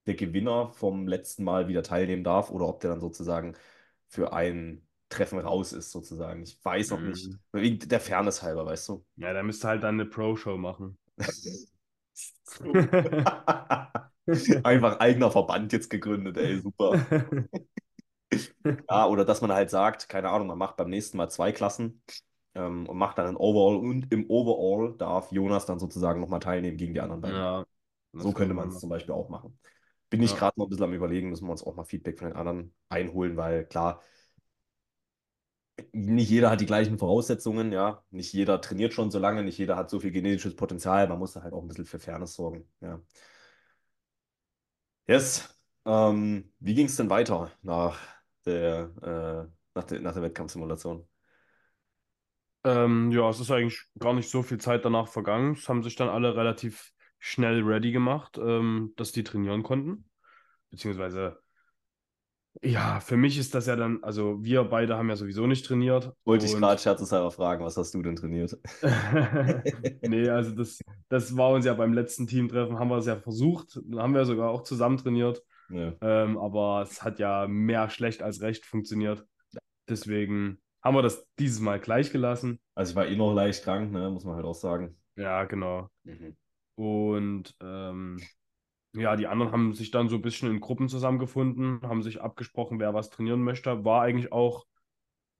[0.05, 3.55] der Gewinner vom letzten Mal wieder teilnehmen darf oder ob der dann sozusagen
[4.07, 4.82] für ein
[5.13, 6.43] Treffen raus ist, sozusagen.
[6.43, 7.31] Ich weiß noch nicht.
[7.31, 7.39] Mhm.
[7.51, 9.05] Wegen der Fairness halber, weißt du?
[9.15, 10.97] Ja, der müsste halt dann eine Pro-Show machen.
[14.63, 17.05] Einfach eigener Verband jetzt gegründet, ey, super.
[18.89, 22.01] Ja, oder dass man halt sagt, keine Ahnung, man macht beim nächsten Mal zwei Klassen
[22.55, 26.77] ähm, und macht dann ein Overall und im Overall darf Jonas dann sozusagen nochmal teilnehmen
[26.77, 27.39] gegen die anderen beiden.
[27.39, 27.65] Ja,
[28.13, 29.59] So könnte man man es zum Beispiel auch machen.
[30.09, 30.37] Bin ich Ja.
[30.37, 32.75] gerade noch ein bisschen am Überlegen, müssen wir uns auch mal Feedback von den anderen
[32.89, 34.01] einholen, weil klar,
[35.91, 38.03] nicht jeder hat die gleichen Voraussetzungen, ja.
[38.11, 41.07] Nicht jeder trainiert schon so lange, nicht jeder hat so viel genetisches Potenzial.
[41.07, 43.01] Man muss da halt auch ein bisschen für Fairness sorgen, ja.
[45.07, 45.49] Yes.
[45.85, 47.99] Ähm, wie ging es denn weiter nach
[48.45, 51.07] der, äh, nach der, nach der Wettkampfsimulation?
[52.65, 55.53] Ähm, ja, es ist eigentlich gar nicht so viel Zeit danach vergangen.
[55.53, 60.09] Es haben sich dann alle relativ schnell ready gemacht, ähm, dass die trainieren konnten.
[60.69, 61.42] Beziehungsweise,
[62.61, 66.13] ja, für mich ist das ja dann, also wir beide haben ja sowieso nicht trainiert.
[66.23, 68.57] Wollte ich gerade scherzeshalber fragen, was hast du denn trainiert?
[70.01, 73.79] Nee, also das, das war uns ja beim letzten Teamtreffen, haben wir es ja versucht.
[73.85, 75.43] Dann haben wir sogar auch zusammen trainiert.
[75.69, 75.93] Ja.
[76.01, 79.25] Ähm, aber es hat ja mehr schlecht als recht funktioniert.
[79.89, 82.59] Deswegen haben wir das dieses Mal gleich gelassen.
[82.75, 84.95] Also ich war eh noch leicht krank, ne, muss man halt auch sagen.
[85.15, 85.89] Ja, genau.
[86.03, 86.35] Mhm.
[86.75, 88.19] Und ähm,
[88.93, 92.79] ja, die anderen haben sich dann so ein bisschen in Gruppen zusammengefunden, haben sich abgesprochen,
[92.79, 93.83] wer was trainieren möchte.
[93.85, 94.65] War eigentlich auch,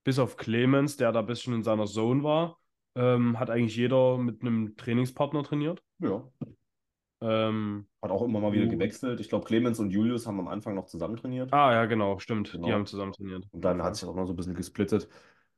[0.04, 2.60] bis auf Clemens, der da ein bisschen in seiner Zone war,
[2.96, 5.84] ähm, hat eigentlich jeder mit einem Trainingspartner trainiert.
[6.00, 6.24] Ja.
[7.22, 9.20] Ähm, Hat auch immer mal wieder gewechselt.
[9.20, 11.52] Ich glaube, Clemens und Julius haben am Anfang noch zusammen trainiert.
[11.52, 12.52] ah, ja, genau, stimmt.
[12.52, 12.68] Genau.
[12.68, 13.48] Die haben zusammen trainiert.
[13.52, 15.08] Und dann hat sich auch noch so ein bisschen gesplittet.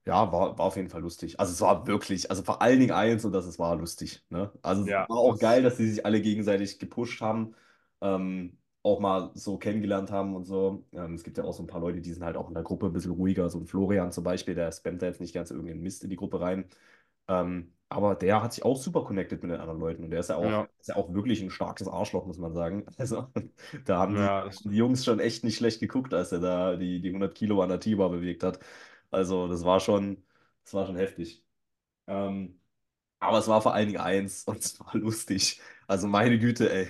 [0.06, 1.40] Ja, war, war auf jeden Fall lustig.
[1.40, 4.24] Also es war wirklich, also vor allen Dingen eins und das, es war lustig.
[4.30, 4.52] Ne?
[4.62, 7.56] Also es Ja, war auch geil, dass die sich alle gegenseitig gepusht haben,
[8.02, 10.86] ähm, auch mal so kennengelernt haben und so.
[10.94, 12.64] Ähm, es gibt ja auch so ein paar Leute, die sind halt auch in der
[12.64, 13.50] Gruppe ein bisschen ruhiger.
[13.50, 16.16] So ein Florian zum Beispiel, der spammt da jetzt nicht ganz irgendeinen Mist in die
[16.16, 16.66] Gruppe rein.
[17.28, 20.30] Ähm, aber der hat sich auch super connected mit den anderen Leuten und der ist
[20.30, 20.68] ja auch, Ja.
[20.80, 22.86] ist ja auch wirklich ein starkes Arschloch, muss man sagen.
[22.98, 23.28] Also
[23.86, 26.76] da haben die, Ja, das die Jungs schon echt nicht schlecht geguckt, als er da
[26.76, 28.60] die, die 100 Kilo an der T-Bar bewegt hat.
[29.12, 30.24] Also das war schon,
[30.64, 31.44] das war schon heftig.
[32.08, 32.60] Ähm,
[33.20, 35.62] aber es war vor allen Dingen eins und es war lustig.
[35.88, 36.90] Also meine Güte, ey.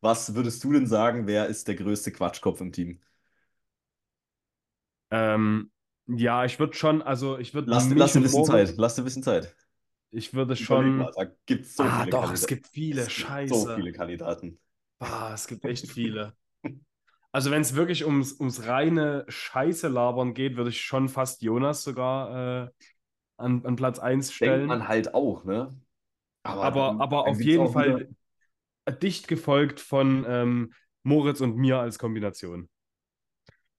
[0.00, 3.00] Was würdest du denn sagen, wer ist der größte Quatschkopf im Team?
[5.10, 5.70] Ähm,
[6.06, 8.74] ja, ich würde schon, also ich würde Lass, lass dir ein bisschen Zeit.
[8.76, 9.54] Lass dir ein bisschen Zeit.
[10.10, 10.98] Ich würde schon.
[10.98, 12.46] mal, da gibt es so ah, viele doch, es Kandidaten.
[12.46, 13.02] gibt viele.
[13.02, 13.54] Es gibt Scheiße.
[13.54, 14.58] So viele Kandidaten.
[14.98, 16.34] Ah, es gibt echt viele.
[17.32, 21.84] Also, wenn es wirklich ums, ums reine Scheiße labern geht, würde ich schon fast Jonas
[21.84, 22.70] sogar äh,
[23.36, 24.66] an, an Platz 1 Denkt stellen.
[24.66, 25.78] man halt auch, ne?
[26.42, 28.08] aber aber dann auf gibt's jeden Fall wieder-
[28.92, 30.72] dicht gefolgt von ähm,
[31.02, 32.68] Moritz und mir als Kombination.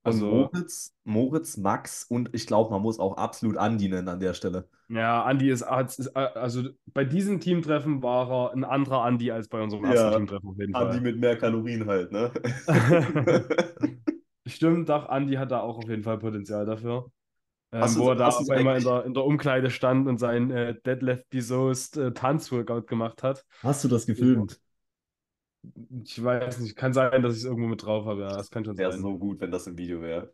[0.03, 4.19] von Also, Moritz, Moritz, Max und ich glaube, man muss auch absolut Andi nennen an
[4.19, 4.67] der Stelle.
[4.89, 9.47] ja, Andi ist, ist, äh, also bei diesem Teamtreffen war er ein anderer Andi als
[9.49, 11.01] bei unserem ersten Ja, Teamtreffen auf jeden Andi Fall.
[11.01, 12.31] mit mehr Kalorien halt, ne?
[14.45, 17.11] Stimmt, doch, Andi hat da auch auf jeden Fall Potenzial dafür.
[17.73, 20.17] Ähm, Hast du- wo er da auf einmal in der, in der Umkleide stand und
[20.19, 23.45] sein äh, Deadlift Besoast äh, Tanzworkout gemacht hat.
[23.61, 24.59] Hast du das gefilmt?
[26.03, 28.65] Ich weiß nicht, kann sein, dass ich es irgendwo mit drauf habe, ja, das kann
[28.65, 29.01] schon Wäre sein.
[29.01, 30.33] so gut, wenn das im Video wäre.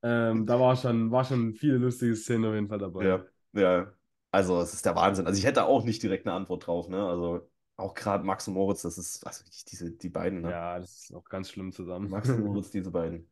[0.00, 3.04] Ähm, da war schon, war schon viele lustige Szenen auf jeden Fall dabei.
[3.04, 3.92] Ja, ja.
[4.30, 5.26] Also, es ist der Wahnsinn.
[5.26, 7.04] Also, ich hätte auch nicht direkt eine Antwort drauf, ne?
[7.04, 10.50] Also, auch gerade Max und Moritz, das ist, also diese, die beiden, ne?
[10.50, 12.10] Ja, das ist auch ganz schlimm zusammen.
[12.10, 13.28] Max und Moritz, diese beiden.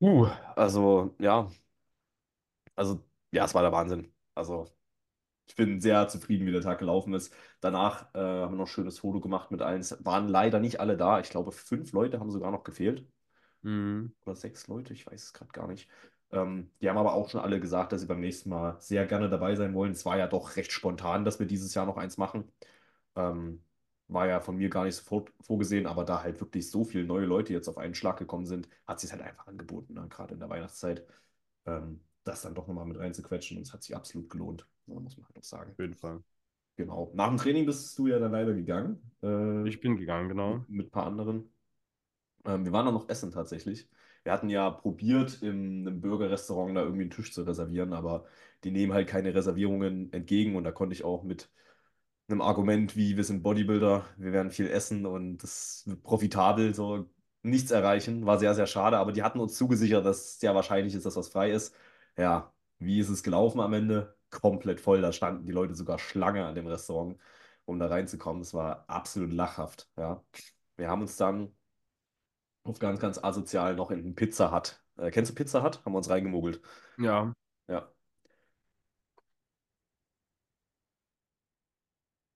[0.00, 1.50] Uh, also, ja.
[2.74, 4.12] Also, ja, es war der Wahnsinn.
[4.34, 4.66] Also,
[5.48, 7.34] ich bin sehr zufrieden, wie der Tag gelaufen ist.
[7.60, 9.80] Danach äh, haben wir noch ein schönes Foto gemacht mit allen.
[9.80, 11.20] Es waren leider nicht alle da.
[11.20, 13.06] Ich glaube, fünf Leute haben sogar noch gefehlt.
[13.62, 14.14] Mhm.
[14.24, 15.88] oder sechs Leute, ich weiß es gerade gar nicht.
[16.30, 19.28] Ähm, die haben aber auch schon alle gesagt, dass sie beim nächsten Mal sehr gerne
[19.28, 19.92] dabei sein wollen.
[19.92, 22.44] Es war ja doch recht spontan, dass wir dieses Jahr noch eins machen.
[23.16, 23.62] Ähm,
[24.08, 27.26] war ja von mir gar nicht sofort vorgesehen, aber da halt wirklich so viele neue
[27.26, 30.06] Leute jetzt auf einen Schlag gekommen sind, hat sich halt einfach angeboten, ne?
[30.08, 31.06] Gerade in der Weihnachtszeit,
[31.66, 34.66] ähm, das dann doch nochmal mit reinzuquetschen und es hat sich absolut gelohnt?
[34.88, 35.72] Muss man halt auch sagen.
[35.72, 36.22] Auf jeden Fall.
[36.76, 37.10] Genau.
[37.14, 39.00] Nach dem Training bist du ja dann leider gegangen.
[39.22, 40.64] Äh, Ich bin gegangen, genau.
[40.68, 41.52] mit, ein paar anderen.
[42.44, 43.88] Ähm, wir waren dann noch essen tatsächlich.
[44.24, 48.26] Wir hatten ja probiert, im, einem Burgerrestaurant da irgendwie einen Tisch zu reservieren, aber
[48.64, 51.50] die nehmen halt keine Reservierungen entgegen und da konnte ich auch mit
[52.28, 57.10] einem Argument wie, wir sind Bodybuilder, wir werden viel essen und das wird profitabel, so
[57.42, 58.26] nichts erreichen.
[58.26, 61.16] War sehr, sehr schade, aber die hatten uns zugesichert, dass es sehr wahrscheinlich ist, dass
[61.16, 61.74] was frei ist.
[62.18, 64.17] Ja, wie ist es gelaufen am Ende?
[64.30, 65.00] Komplett voll.
[65.00, 67.18] Da standen die Leute sogar Schlange an dem Restaurant,
[67.64, 68.42] um da reinzukommen.
[68.42, 70.22] Es war absolut lachhaft, ja.
[70.76, 71.54] Wir haben uns dann
[72.64, 74.80] auf ganz, ganz asozial noch in einen Pizza Hut.
[74.96, 75.84] Äh, kennst du Pizza Hut?
[75.84, 76.60] Haben wir uns reingemogelt.
[76.98, 77.32] Ja.
[77.68, 77.88] Ja.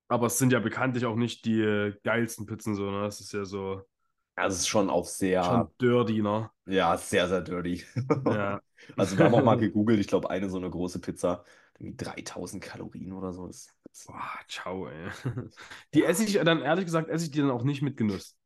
[0.08, 3.02] Aber es sind ja bekanntlich auch nicht die äh, geilsten Pizzen so, ne?
[3.02, 3.82] Das ist ja so
[4.36, 6.50] Also es ist schon auf sehr, schon dirty, ne?
[6.66, 7.84] ja, sehr, sehr dirty.
[8.26, 8.60] Ja.
[8.96, 11.44] Also wir haben auch mal gegoogelt, ich glaube, eine so eine große Pizza,
[11.80, 13.46] 3000 Kalorien oder so.
[13.46, 15.10] Das, das, Boah, ciao, ey.
[15.94, 18.36] Die esse ich dann, ehrlich gesagt, esse ich die dann auch nicht mit Genuss.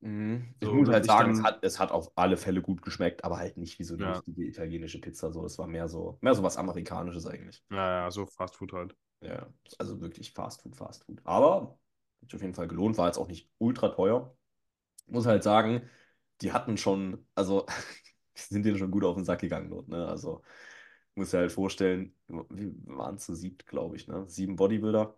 [0.00, 0.54] Mhm.
[0.60, 3.24] Ich So, muss halt ich sagen, es hat, es hat auf alle Fälle gut geschmeckt,
[3.24, 4.08] aber halt nicht wie so eine Ja.
[4.08, 5.32] richtige italienische Pizza.
[5.32, 5.44] So.
[5.44, 7.62] Es war mehr so, mehr so was Amerikanisches eigentlich.
[7.70, 8.96] Ja, ja, so Fast Food halt.
[9.22, 11.20] Ja, also wirklich Fast Food, Fast Food.
[11.24, 11.78] Aber
[12.22, 14.36] hat sich auf jeden Fall gelohnt, war jetzt auch nicht ultra teuer.
[15.08, 15.88] Muss halt sagen,
[16.42, 17.66] die hatten schon, also
[18.34, 20.06] sind denen schon gut auf den Sack gegangen dort, ne?
[20.08, 20.42] Also
[21.20, 24.24] muss dir halt vorstellen, wir waren zu siebt, glaube ich, ne?
[24.28, 25.14] Sieben Bodybuilder,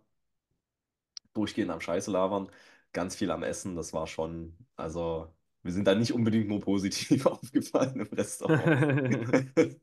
[1.33, 2.49] durchgehend am Scheiße labern,
[2.91, 7.25] ganz viel am Essen, das war schon, also wir sind da nicht unbedingt nur positiv
[7.25, 9.47] aufgefallen im Restaurant.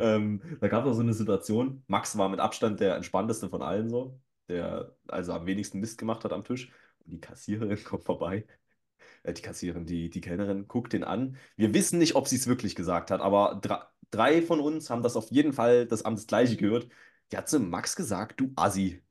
[0.00, 1.84] ähm, da gab es auch so eine Situation.
[1.86, 6.24] Max war mit Abstand der entspannteste von allen so, der also am wenigsten Mist gemacht
[6.24, 6.72] hat am Tisch.
[7.04, 8.46] Und die Kassiererin kommt vorbei.
[9.22, 11.36] Äh, die Kassiererin, die, die Kellnerin guckt den an.
[11.56, 13.60] Wir wissen nicht, ob sie es wirklich gesagt hat, aber
[14.10, 16.88] drei von uns haben das auf jeden Fall das, das Gleiche gehört.
[17.32, 19.02] Die hat zu Max gesagt, du Assi.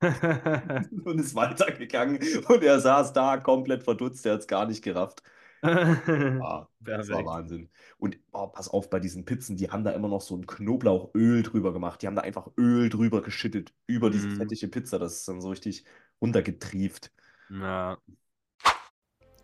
[1.04, 2.18] und ist weitergegangen.
[2.48, 5.22] Und er saß da komplett verdutzt, er hat es gar nicht gerafft.
[6.38, 7.24] Ah, das war.
[7.24, 7.70] Wahnsinn.
[7.98, 11.42] Und oh, pass auf, bei diesen Pizzen, die haben da immer noch so ein Knoblauchöl
[11.42, 12.02] drüber gemacht.
[12.02, 14.36] Die haben da einfach Öl drüber geschüttet, über diese Mm.
[14.36, 14.98] fettige Pizza.
[14.98, 15.84] Das ist dann so richtig
[16.20, 17.12] runtergetrieft.
[17.48, 17.98] Ja.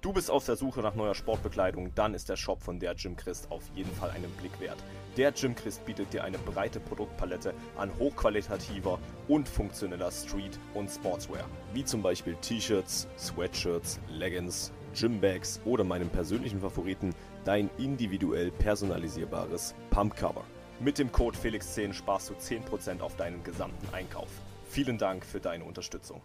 [0.00, 3.16] Du bist auf der Suche nach neuer Sportbekleidung, dann ist der Shop von der Jim
[3.16, 4.78] Christ auf jeden Fall einen Blick wert.
[5.18, 11.44] Der Jim Christ bietet dir eine breite Produktpalette an hochqualitativer und funktioneller Street- und Sportswear,
[11.74, 20.44] wie zum Beispiel T-Shirts, Sweatshirts, Leggings, Gymbags oder meinem persönlichen Favoriten, dein individuell personalisierbares Pumpcover.
[20.78, 24.30] Mit dem Code Felix10 sparst du 10% auf deinen gesamten Einkauf.
[24.70, 26.22] Vielen Dank für deine Unterstützung.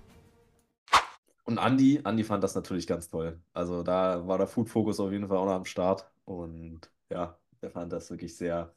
[1.46, 3.40] Und Andi, Andi fand das natürlich ganz toll.
[3.54, 6.10] Also da war der Food Focus auf jeden Fall auch noch am Start.
[6.26, 6.82] Und
[7.12, 8.76] ja, der fand das wirklich sehr,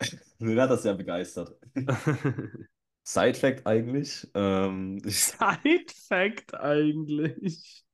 [0.40, 1.56] den hat das sehr begeistert.
[3.04, 7.84] Side Fact eigentlich, ähm, ich, Side Fact eigentlich.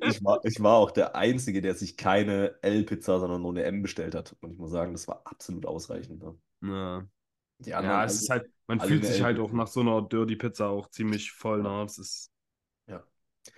[0.00, 3.82] ich war, ich war auch der Einzige, der sich keine L-Pizza, sondern nur eine M
[3.82, 4.36] bestellt hat.
[4.40, 6.22] Und ich muss sagen, das war absolut ausreichend.
[6.22, 6.36] Ne?
[6.62, 7.06] Ja.
[7.78, 10.68] Ja, es ist alle- halt, man fühlt sich halt auch nach so einer Dirty Pizza
[10.68, 11.82] auch ziemlich voll, ne?
[11.84, 12.31] Das ist.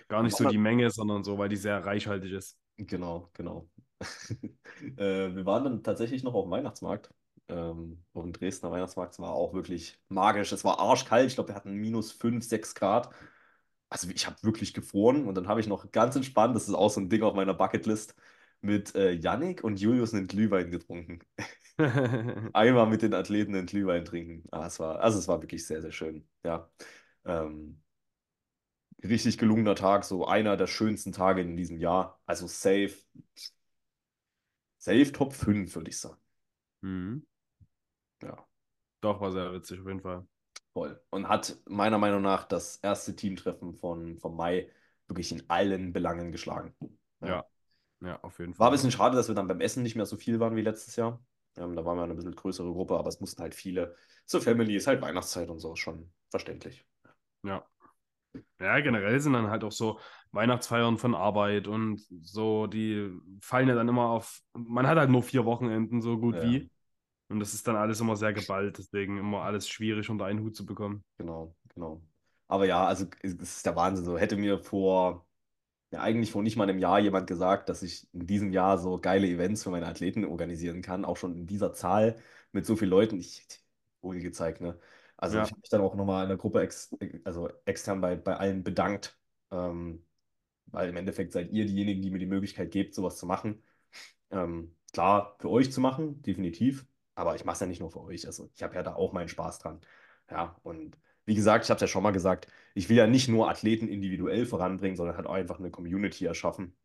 [0.07, 2.57] Gar nicht so die Menge, sondern so, weil die sehr reichhaltig ist.
[2.77, 3.69] Genau, genau.
[4.97, 7.09] äh, wir waren dann tatsächlich noch auf dem Weihnachtsmarkt.
[7.47, 9.19] Ähm, dem Dresdner Weihnachtsmarkt.
[9.19, 10.51] War auch wirklich magisch.
[10.51, 11.27] Es war arschkalt.
[11.27, 13.09] Ich glaube, wir hatten minus 5, 6 Grad.
[13.89, 15.27] Also ich habe wirklich gefroren.
[15.27, 17.53] Und dann habe ich noch ganz entspannt, das ist auch so ein Ding auf meiner
[17.53, 18.15] Bucketlist,
[18.61, 21.19] mit äh, Yannick und Julius einen Glühwein getrunken.
[22.53, 24.43] Einmal mit den Athleten einen Glühwein trinken.
[24.51, 26.27] Ah, es war, also es war wirklich sehr, sehr schön.
[26.43, 26.69] Ja.
[27.25, 27.81] Ähm,
[29.05, 32.19] richtig gelungener Tag, so einer der schönsten Tage in diesem Jahr.
[32.25, 32.93] Also safe.
[34.77, 36.17] Safe Top 5, würde ich sagen.
[36.83, 37.25] Mhm.
[38.21, 38.35] Ja,
[39.01, 40.27] Doch, war sehr witzig auf jeden Fall.
[40.73, 41.01] voll.
[41.09, 44.69] Und hat meiner Meinung nach das erste Teamtreffen von, vom Mai
[45.07, 46.75] wirklich in allen Belangen geschlagen.
[47.21, 47.45] Ja.
[48.01, 48.71] Ja, auf jeden War ein Fall.
[48.71, 51.23] bisschen schade, dass wir dann beim Essen nicht mehr so viel waren wie letztes Jahr.
[51.57, 53.95] Ähm, da waren wir eine bisschen größere Gruppe, aber es mussten halt viele.
[54.25, 56.85] So Family ist halt Weihnachtszeit und so, schon verständlich.
[57.43, 57.65] Ja.
[58.59, 59.99] Ja, generell sind dann halt auch so
[60.31, 63.09] Weihnachtsfeiern von Arbeit und so, die
[63.41, 64.41] fallen ja dann immer auf.
[64.53, 66.43] Man hat halt nur vier Wochenenden, so gut Ja.
[66.43, 66.69] wie.
[67.27, 70.55] Und das ist dann alles immer sehr geballt, deswegen immer alles schwierig unter einen Hut
[70.55, 71.03] zu bekommen.
[71.17, 72.01] Genau, genau.
[72.47, 74.05] Aber ja, also es ist der Wahnsinn.
[74.05, 75.25] So hätte mir vor,
[75.91, 78.99] ja, eigentlich vor nicht mal einem Jahr jemand gesagt, dass ich in diesem Jahr so
[78.99, 82.17] geile Events für meine Athleten organisieren kann, auch schon in dieser Zahl
[82.51, 83.17] mit so vielen Leuten.
[83.17, 83.57] Ich hätte
[84.01, 84.77] wohl gezeigt, ne?
[85.17, 85.43] Also Ja.
[85.43, 88.63] ich habe mich dann auch nochmal in der Gruppe ex, also extern bei, bei allen
[88.63, 89.17] bedankt,
[89.51, 90.05] ähm,
[90.67, 93.63] weil im Endeffekt seid ihr diejenigen, die mir die Möglichkeit gebt, sowas zu machen.
[94.31, 98.01] Ähm, klar, für euch zu machen, definitiv, aber ich mache es ja nicht nur für
[98.01, 98.25] euch.
[98.27, 99.81] Also ich habe ja da auch meinen Spaß dran.
[100.29, 103.27] Ja, und wie gesagt, ich habe es ja schon mal gesagt, ich will ja nicht
[103.29, 106.75] nur Athleten individuell voranbringen, sondern halt auch einfach eine Community erschaffen,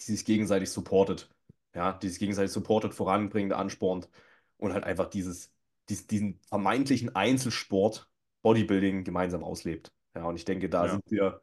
[0.00, 1.30] die sich gegenseitig supportet.
[1.74, 4.08] Ja, die sich gegenseitig supportet, voranbringt, anspornt
[4.56, 5.54] und halt einfach dieses,
[5.90, 8.08] dies, diesen vermeintlichen Einzelsport
[8.42, 9.92] Bodybuilding gemeinsam auslebt.
[10.14, 10.92] Ja, und ich denke, da Ja.
[10.92, 11.42] sind wir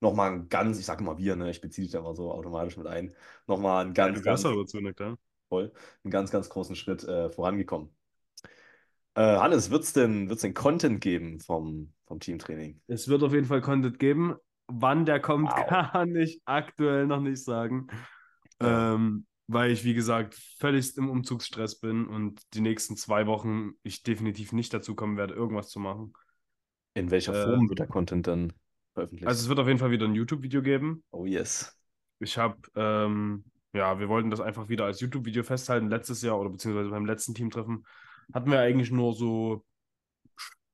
[0.00, 2.76] nochmal ein ganz, ich sage mal wir, ne, ich beziehe dich da mal so automatisch
[2.76, 3.14] mit ein,
[3.46, 5.16] nochmal ein ganz, Du ganz, nicht, ja?
[5.48, 5.72] voll,
[6.04, 7.94] einen ganz, ganz großen Schritt äh, vorangekommen.
[9.14, 12.80] Äh, Hannes, wird es denn, wird's denn Content geben vom, vom Teamtraining?
[12.86, 14.36] Es wird auf jeden Fall Content geben.
[14.66, 15.68] Wann der kommt, Wow.
[15.92, 17.86] kann ich aktuell noch nicht sagen.
[18.60, 18.94] Ja.
[18.94, 24.02] Ähm, weil ich, wie gesagt, völlig im Umzugsstress bin und die nächsten zwei Wochen ich
[24.02, 26.14] definitiv nicht dazu kommen werde, irgendwas zu machen.
[26.94, 28.52] In welcher Äh, Form wird der Content dann
[28.94, 29.28] veröffentlicht?
[29.28, 31.04] Also es wird auf jeden Fall wieder ein YouTube-Video geben.
[31.12, 31.74] oh yes.
[32.20, 35.88] Ich habe, ähm, ja, wir wollten das einfach wieder als YouTube-Video festhalten.
[35.88, 37.86] Letztes Jahr oder beziehungsweise beim letzten Teamtreffen
[38.32, 39.64] hatten wir eigentlich nur so,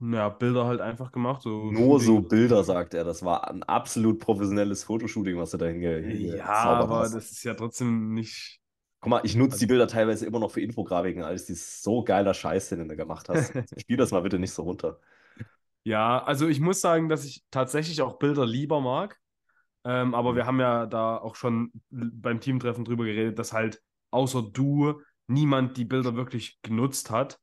[0.00, 1.42] ja, Bilder halt einfach gemacht.
[1.42, 2.20] So Nur so.
[2.20, 3.04] Bilder, sagt er.
[3.04, 7.14] Das war ein absolut professionelles Fotoshooting, was du da hinge Ja, hingezaubert aber hast.
[7.14, 8.59] das ist ja trotzdem nicht.
[9.00, 12.04] Guck mal, ich nutze Also- die Bilder teilweise immer noch für Infografiken, als die so
[12.04, 13.52] geiler Scheiß, den du gemacht hast.
[13.80, 15.00] Spiel das mal bitte nicht so runter.
[15.84, 19.18] Ja, also ich muss sagen, dass ich tatsächlich auch Bilder lieber mag.
[19.84, 20.36] Ähm, aber Mhm.
[20.36, 25.78] wir haben ja da auch schon beim Teamtreffen drüber geredet, dass halt außer du niemand
[25.78, 27.38] die Bilder wirklich genutzt hat.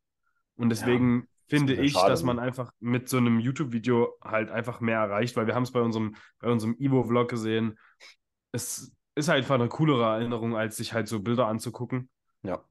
[0.56, 2.44] Und deswegen finde ja ich, schade, dass man ne?
[2.44, 6.16] einfach mit so einem YouTube-Video halt einfach mehr erreicht, weil wir haben es bei unserem,
[6.40, 7.80] bei unserem Evo-Vlog gesehen.
[8.52, 12.10] Es ist halt einfach eine coolere Erinnerung, als sich halt so Bilder anzugucken.
[12.44, 12.64] Ja.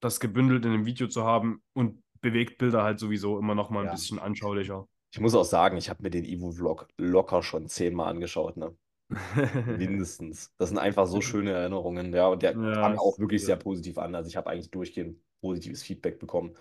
[0.00, 3.82] Das gebündelt in einem Video zu haben und bewegt Bilder halt sowieso immer noch mal
[3.82, 3.90] ein Ja.
[3.90, 4.86] bisschen anschaulicher.
[5.12, 8.76] Ich muss auch sagen, ich habe mir den Evo-Vlog locker schon zehnmal angeschaut, ne?
[9.66, 10.52] Mindestens.
[10.58, 12.28] Das sind einfach so schöne Erinnerungen, ja.
[12.28, 13.62] Und der Ja, kam auch wirklich sehr cool.
[13.62, 14.14] positiv an.
[14.14, 16.56] Also ich habe eigentlich durchgehend positives Feedback bekommen.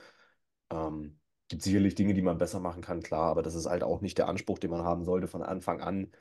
[0.72, 4.02] Ähm, gibt sicherlich Dinge, die man besser machen kann, klar, aber das ist halt auch
[4.02, 6.12] nicht der Anspruch, den man haben sollte, von Anfang an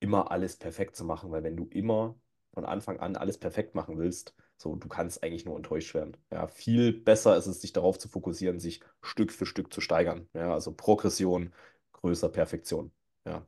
[0.00, 2.16] immer alles perfekt zu machen, weil wenn du immer
[2.52, 6.16] von Anfang an alles perfekt machen willst, so, du kannst eigentlich nur enttäuscht werden.
[6.32, 10.28] Ja, viel besser ist es, sich darauf zu fokussieren, sich Stück für Stück zu steigern.
[10.34, 11.52] Ja, also Progression,
[11.92, 12.90] größer Perfektion.
[13.24, 13.46] Ja,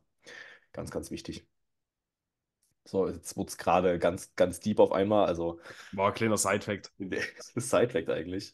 [0.73, 1.47] ganz, ganz wichtig.
[2.85, 5.27] So, jetzt wird es gerade ganz, ganz deep auf einmal.
[5.27, 5.61] Also,
[5.93, 6.93] War ein kleiner Side-Fact.
[7.57, 8.53] Sidefact eigentlich.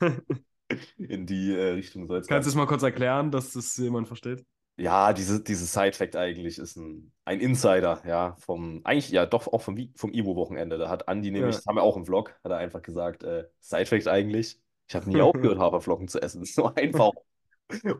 [0.98, 4.08] In die äh, Richtung soll es Kannst du es mal kurz erklären, dass das jemand
[4.08, 4.44] versteht?
[4.78, 9.62] Ja, diese, dieses Side-Fact eigentlich ist ein, ein Insider, ja, vom, eigentlich ja doch auch
[9.62, 10.76] vom, vom Ivo-Wochenende.
[10.76, 11.56] Da hat Andi nämlich, Ja.
[11.56, 15.08] das haben wir auch im Vlog, hat er einfach gesagt, äh, Side-Fact eigentlich, ich habe
[15.08, 16.40] nie aufgehört, Haferflocken zu essen.
[16.40, 17.12] Das ist so einfach,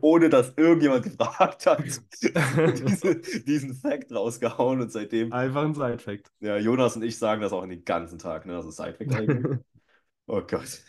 [0.01, 1.83] ohne dass irgendjemand gefragt hat,
[2.21, 6.31] diese, diesen Fact rausgehauen und seitdem, Einfach ein Side-Fact.
[6.41, 9.47] ja, Jonas und ich sagen das auch den ganzen Tag, ne, also Side-Fact eigentlich.
[10.27, 10.81] Oh Gott,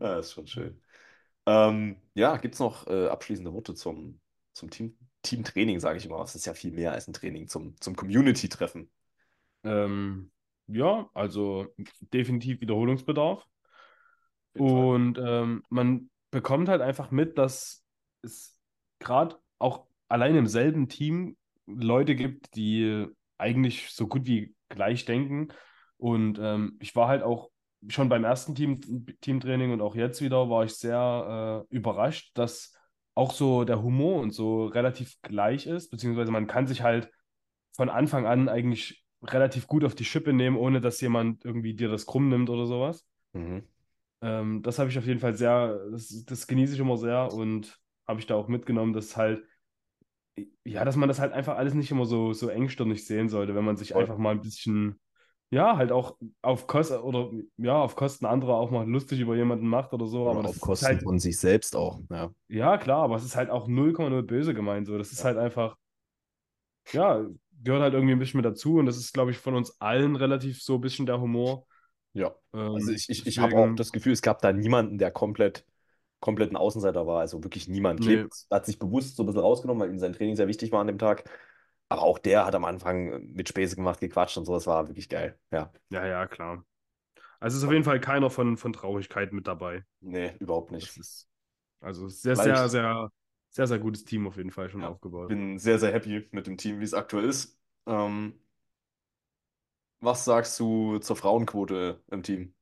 [0.00, 0.80] ja, ist schon schön.
[1.46, 4.20] Ähm, ja, gibt es noch äh, abschließende Worte zum,
[4.52, 6.20] zum Team, Teamtraining, sage ich immer.
[6.22, 8.90] Es ist ja viel mehr als ein Training, zum, zum Community-Treffen.
[9.64, 10.30] Ähm,
[10.66, 11.66] ja, also
[12.00, 13.46] definitiv Wiederholungsbedarf.
[14.54, 17.84] Und ähm, man bekommt halt einfach mit, dass
[18.22, 18.58] es
[18.98, 23.06] gerade auch allein im selben Team Leute gibt, die
[23.38, 25.48] eigentlich so gut wie gleich denken.
[25.96, 27.50] Und ähm, ich war halt auch
[27.88, 28.80] schon beim ersten Team,
[29.20, 32.74] Teamtraining und auch jetzt wieder, war ich sehr äh, überrascht, dass
[33.14, 37.10] auch so der Humor und so relativ gleich ist, beziehungsweise man kann sich halt
[37.72, 41.88] von Anfang an eigentlich relativ gut auf die Schippe nehmen, ohne dass jemand irgendwie dir
[41.88, 43.06] das krumm nimmt oder sowas.
[43.32, 43.64] Mhm.
[44.20, 47.78] Ähm, das habe ich auf jeden Fall sehr, das, das genieße ich immer sehr und
[48.06, 49.44] habe ich da auch mitgenommen, dass halt,
[50.64, 53.64] ja, dass man das halt einfach alles nicht immer so, so engstirnig sehen sollte, wenn
[53.64, 54.98] man sich einfach mal ein bisschen,
[55.52, 59.66] ja, halt auch auf Kosten oder ja, auf Kosten anderer auch mal lustig über jemanden
[59.68, 62.00] macht oder so, aber Oder das auf Kosten halt, von sich selbst auch.
[62.10, 65.38] Ja, ja, klar, aber es ist halt auch 0,0 böse gemeint, so, das ist halt
[65.38, 65.76] einfach,
[66.92, 67.26] ja,
[67.62, 70.16] gehört halt irgendwie ein bisschen mit dazu und das ist, glaube ich, von uns allen
[70.16, 71.66] relativ so ein bisschen der Humor.
[72.14, 72.34] ja.
[72.74, 75.66] Also Ähm, ich, ich, ich habe auch das Gefühl, es gab da niemanden, der komplett,
[76.20, 77.20] komplett ein Außenseiter war.
[77.20, 78.00] Also wirklich niemand.
[78.00, 80.72] nee, Clemens hat sich bewusst so ein bisschen rausgenommen, weil ihm sein Training sehr wichtig
[80.72, 81.24] war an dem Tag.
[81.92, 84.54] Aber auch der hat am Anfang mit Späße gemacht, gequatscht und so.
[84.54, 85.38] Das war wirklich geil.
[85.50, 86.64] Ja, ja, ja, klar.
[87.40, 89.84] Also ist auf jeden Fall keiner von, von Traurigkeit mit dabei.
[90.00, 90.96] nee, überhaupt nicht.
[90.96, 91.28] ist
[91.80, 93.10] also sehr, Weil sehr, ich, sehr,
[93.50, 95.28] sehr, sehr gutes Team auf jeden Fall schon ja, aufgebaut.
[95.28, 97.58] bin sehr, sehr happy mit dem Team, wie es aktuell ist.
[97.86, 98.38] Ähm,
[100.00, 102.54] was sagst du zur Frauenquote im Team?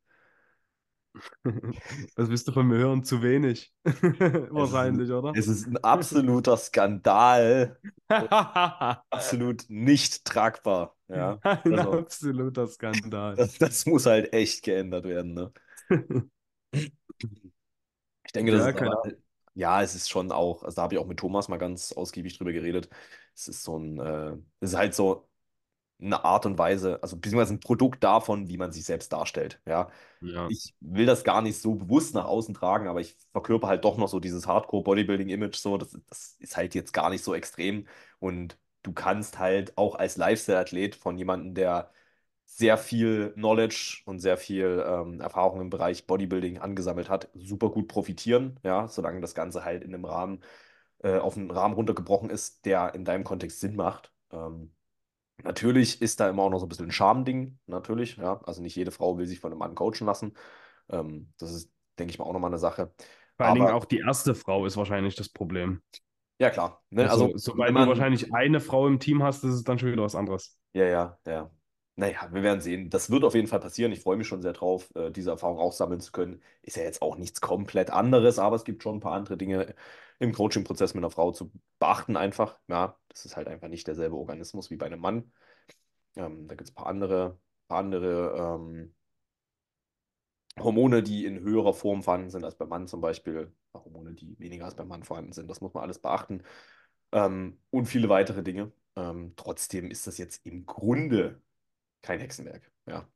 [2.17, 3.05] Was willst du von mir hören?
[3.05, 3.73] Zu wenig.
[3.85, 5.39] Wahrscheinlich, oder?
[5.39, 7.79] es ist ein absoluter Skandal
[9.11, 10.97] absolut nicht tragbar.
[11.09, 13.37] Ja, Ein also absoluter Skandal.
[13.37, 15.53] das, das muss halt echt geändert werden, ne?
[18.25, 19.03] Ich denke, das Ja, ist aber,
[19.55, 22.39] ja, es ist schon auch, also da habe ich auch mit Thomas mal ganz ausgiebig
[22.39, 22.89] drüber geredet.
[23.35, 25.30] Es ist so ein, äh, es ist halt so
[26.01, 29.61] eine Art und Weise, also beziehungsweise ein Produkt davon, wie man sich selbst darstellt.
[29.67, 33.69] Ja, Ja, ich will das gar nicht so bewusst nach außen tragen, aber ich verkörper
[33.69, 37.35] halt doch noch so dieses Hardcore-Bodybuilding-Image, so, das, das ist halt jetzt gar nicht so
[37.35, 37.87] extrem
[38.19, 41.91] und du kannst halt auch als Lifestyle-Athlet von jemandem, der
[42.47, 47.89] sehr viel Knowledge und sehr viel ähm, Erfahrung im Bereich Bodybuilding angesammelt hat, super gut
[47.89, 50.43] profitieren, ja, solange das Ganze halt in einem Rahmen,
[51.03, 54.13] äh, auf einen Rahmen runtergebrochen ist, der in deinem Kontext Sinn macht.
[54.33, 54.73] Ähm,
[55.45, 58.77] natürlich ist da immer auch noch so ein bisschen ein Charmding, natürlich, ja, also nicht
[58.77, 60.35] jede Frau will sich von einem Mann coachen lassen.
[60.91, 62.93] Ähm, das ist, denke ich mal, auch nochmal eine Sache.
[63.37, 65.83] vor allen Dingen auch die erste Frau ist wahrscheinlich das Problem.
[66.39, 69.55] ja, klar, ne, also Also, sobald du man, wahrscheinlich eine Frau im Team hast, ist
[69.55, 70.57] es dann schon wieder was anderes.
[70.73, 71.51] Ja, ja, ja.
[71.97, 72.89] Naja, wir werden sehen.
[72.91, 73.93] Das wird auf jeden Fall passieren.
[73.93, 76.43] Ich freue mich schon sehr drauf, äh, diese Erfahrung auch sammeln zu können.
[76.63, 79.75] Ist ja jetzt auch nichts komplett anderes, aber es gibt schon ein paar andere Dinge
[80.21, 82.59] im Coaching-Prozess mit einer Frau zu beachten einfach.
[82.69, 85.33] Ja, das ist halt einfach nicht derselbe Organismus wie bei einem Mann.
[86.17, 88.95] Ähm, da gibt es ein paar andere, paar andere ähm,
[90.59, 93.53] Hormone, die in höherer Form vorhanden sind als beim Mann zum Beispiel.
[93.73, 95.49] Hormone, die weniger als beim Mann vorhanden sind.
[95.49, 96.43] Das muss man alles beachten.
[97.13, 98.73] Ähm, und viele weitere Dinge.
[98.97, 101.41] Ähm, trotzdem ist das jetzt im Grunde
[102.03, 102.71] kein Hexenwerk.
[102.87, 103.09] Ja.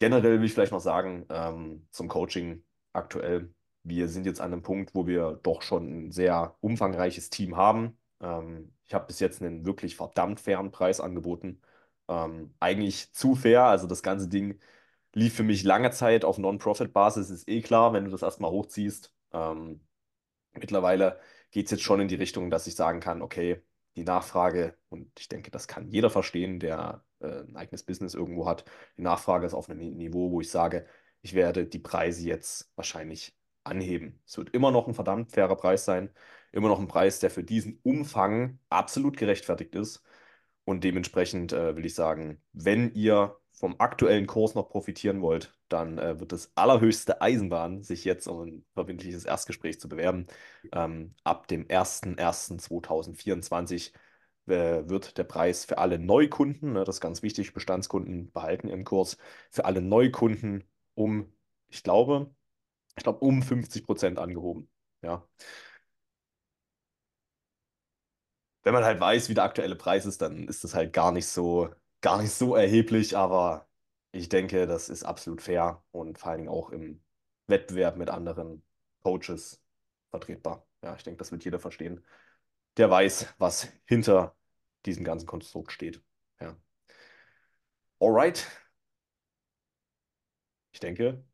[0.00, 3.54] Generell will ich vielleicht noch sagen, ähm, zum Coaching aktuell,
[3.84, 7.98] wir sind jetzt an einem Punkt, wo wir doch schon ein sehr umfangreiches Team haben.
[8.20, 11.60] Ähm, ich habe bis jetzt einen wirklich verdammt fairen Preis angeboten.
[12.08, 14.60] Ähm, eigentlich zu fair, also das ganze Ding
[15.14, 19.12] lief für mich lange Zeit auf Non-Profit-Basis, ist eh klar, wenn du das erstmal hochziehst.
[19.32, 19.80] Ähm,
[20.52, 21.20] mittlerweile
[21.50, 23.62] geht es jetzt schon in die Richtung, dass ich sagen kann, okay,
[23.96, 28.46] die Nachfrage, und ich denke, das kann jeder verstehen, der äh, ein eigenes Business irgendwo
[28.46, 28.64] hat,
[28.98, 30.86] die Nachfrage ist auf einem Niveau, wo ich sage,
[31.22, 34.20] ich werde die Preise jetzt wahrscheinlich anheben.
[34.26, 36.10] Es wird immer noch ein verdammt fairer Preis sein,
[36.52, 40.02] immer noch ein Preis, der für diesen Umfang absolut gerechtfertigt ist.
[40.64, 45.98] Und dementsprechend äh, will ich sagen, wenn ihr vom aktuellen Kurs noch profitieren wollt, dann
[45.98, 50.26] äh, wird das allerhöchste Eisenbahn, sich jetzt um ein verbindliches Erstgespräch zu bewerben.
[50.72, 53.92] Ähm, ab dem 01.01.2024
[54.46, 58.84] äh, wird der Preis für alle Neukunden, ne, das ist ganz wichtig, Bestandskunden behalten ihren
[58.84, 59.16] Kurs,
[59.50, 61.32] für alle Neukunden um,
[61.68, 62.34] ich glaube,
[62.96, 64.68] ich glaube, um 50 Prozent angehoben.
[65.02, 65.26] Ja.
[68.62, 71.26] Wenn man halt weiß, wie der aktuelle Preis ist, dann ist das halt gar nicht
[71.26, 71.70] so,
[72.00, 73.68] gar nicht so erheblich, aber
[74.12, 77.02] ich denke, das ist absolut fair und vor allen Dingen auch im
[77.46, 78.62] Wettbewerb mit anderen
[79.02, 79.62] Coaches
[80.10, 80.66] vertretbar.
[80.82, 82.02] Ja, ich denke, das wird jeder verstehen,
[82.78, 84.36] der weiß, was hinter
[84.86, 86.02] diesem ganzen Konstrukt steht.
[86.40, 86.56] Ja.
[88.00, 88.46] Alright.
[90.72, 91.24] Ich denke,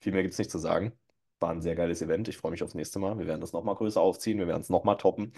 [0.00, 0.92] viel mehr gibt es nicht zu sagen.
[1.40, 2.28] War ein sehr geiles Event.
[2.28, 3.18] Ich freue mich aufs nächste Mal.
[3.18, 4.38] Wir werden das nochmal größer aufziehen.
[4.38, 5.32] Wir werden es nochmal toppen.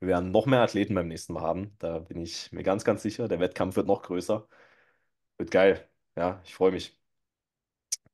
[0.00, 1.76] Wir werden noch mehr Athleten beim nächsten Mal haben.
[1.78, 3.28] Da bin ich mir ganz, ganz sicher.
[3.28, 4.48] Der Wettkampf wird noch größer.
[5.38, 5.88] Wird geil.
[6.16, 6.98] Ja, ich freue mich.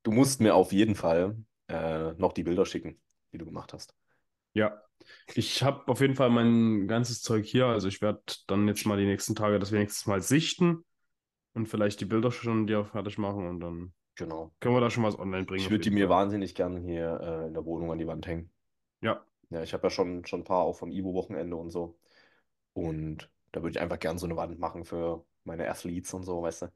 [0.03, 1.37] Du musst mir auf jeden Fall
[1.69, 3.01] äh, noch die Bilder schicken,
[3.33, 3.95] die du gemacht hast.
[4.55, 4.83] Ja,
[5.35, 7.67] ich habe auf jeden Fall mein ganzes Zeug hier.
[7.67, 10.85] Also ich werde dann jetzt mal die nächsten Tage das wenigstens mal sichten
[11.55, 14.53] und vielleicht die Bilder schon dir fertig machen und dann Genau.
[14.61, 15.65] können wir da schon was online bringen.
[15.65, 16.17] Ich würde die jeden mir Fall.
[16.19, 18.51] wahnsinnig gerne hier äh, in der Wohnung an die Wand hängen.
[19.01, 21.99] Ja, Ja, ich habe ja schon, schon ein paar auch vom Ivo-Wochenende und so.
[22.73, 26.43] Und da würde ich einfach gerne so eine Wand machen für meine Athletes und so,
[26.43, 26.73] weißt du?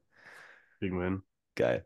[0.79, 1.23] kriegen wir hin.
[1.55, 1.85] Geil.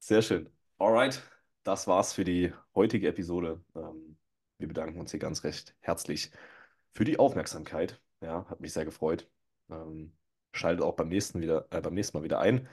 [0.00, 0.50] Sehr schön.
[0.78, 1.22] Alright,
[1.62, 3.62] das war's für die heutige Episode.
[3.74, 4.16] Ähm,
[4.58, 6.30] wir bedanken uns hier ganz recht herzlich
[6.92, 8.00] für die Aufmerksamkeit.
[8.20, 9.30] Ja, hat mich sehr gefreut.
[9.70, 10.12] Ähm,
[10.52, 12.68] schaltet auch beim nächsten wieder, äh, beim nächsten Mal wieder ein.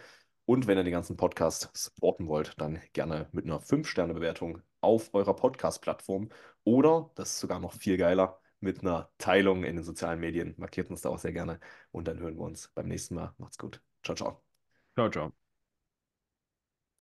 [0.51, 5.33] Und wenn ihr den ganzen Podcast supporten wollt, dann gerne mit einer 5-Sterne-Bewertung auf eurer
[5.33, 6.27] Podcast-Plattform
[6.65, 10.53] oder, das ist sogar noch viel geiler, mit einer Teilung in den sozialen Medien.
[10.57, 11.61] Markiert uns da auch sehr gerne.
[11.93, 13.33] Und dann hören wir uns beim nächsten Mal.
[13.37, 13.81] Macht's gut.
[14.03, 14.43] Ciao, ciao.
[14.93, 15.40] Ciao, ciao.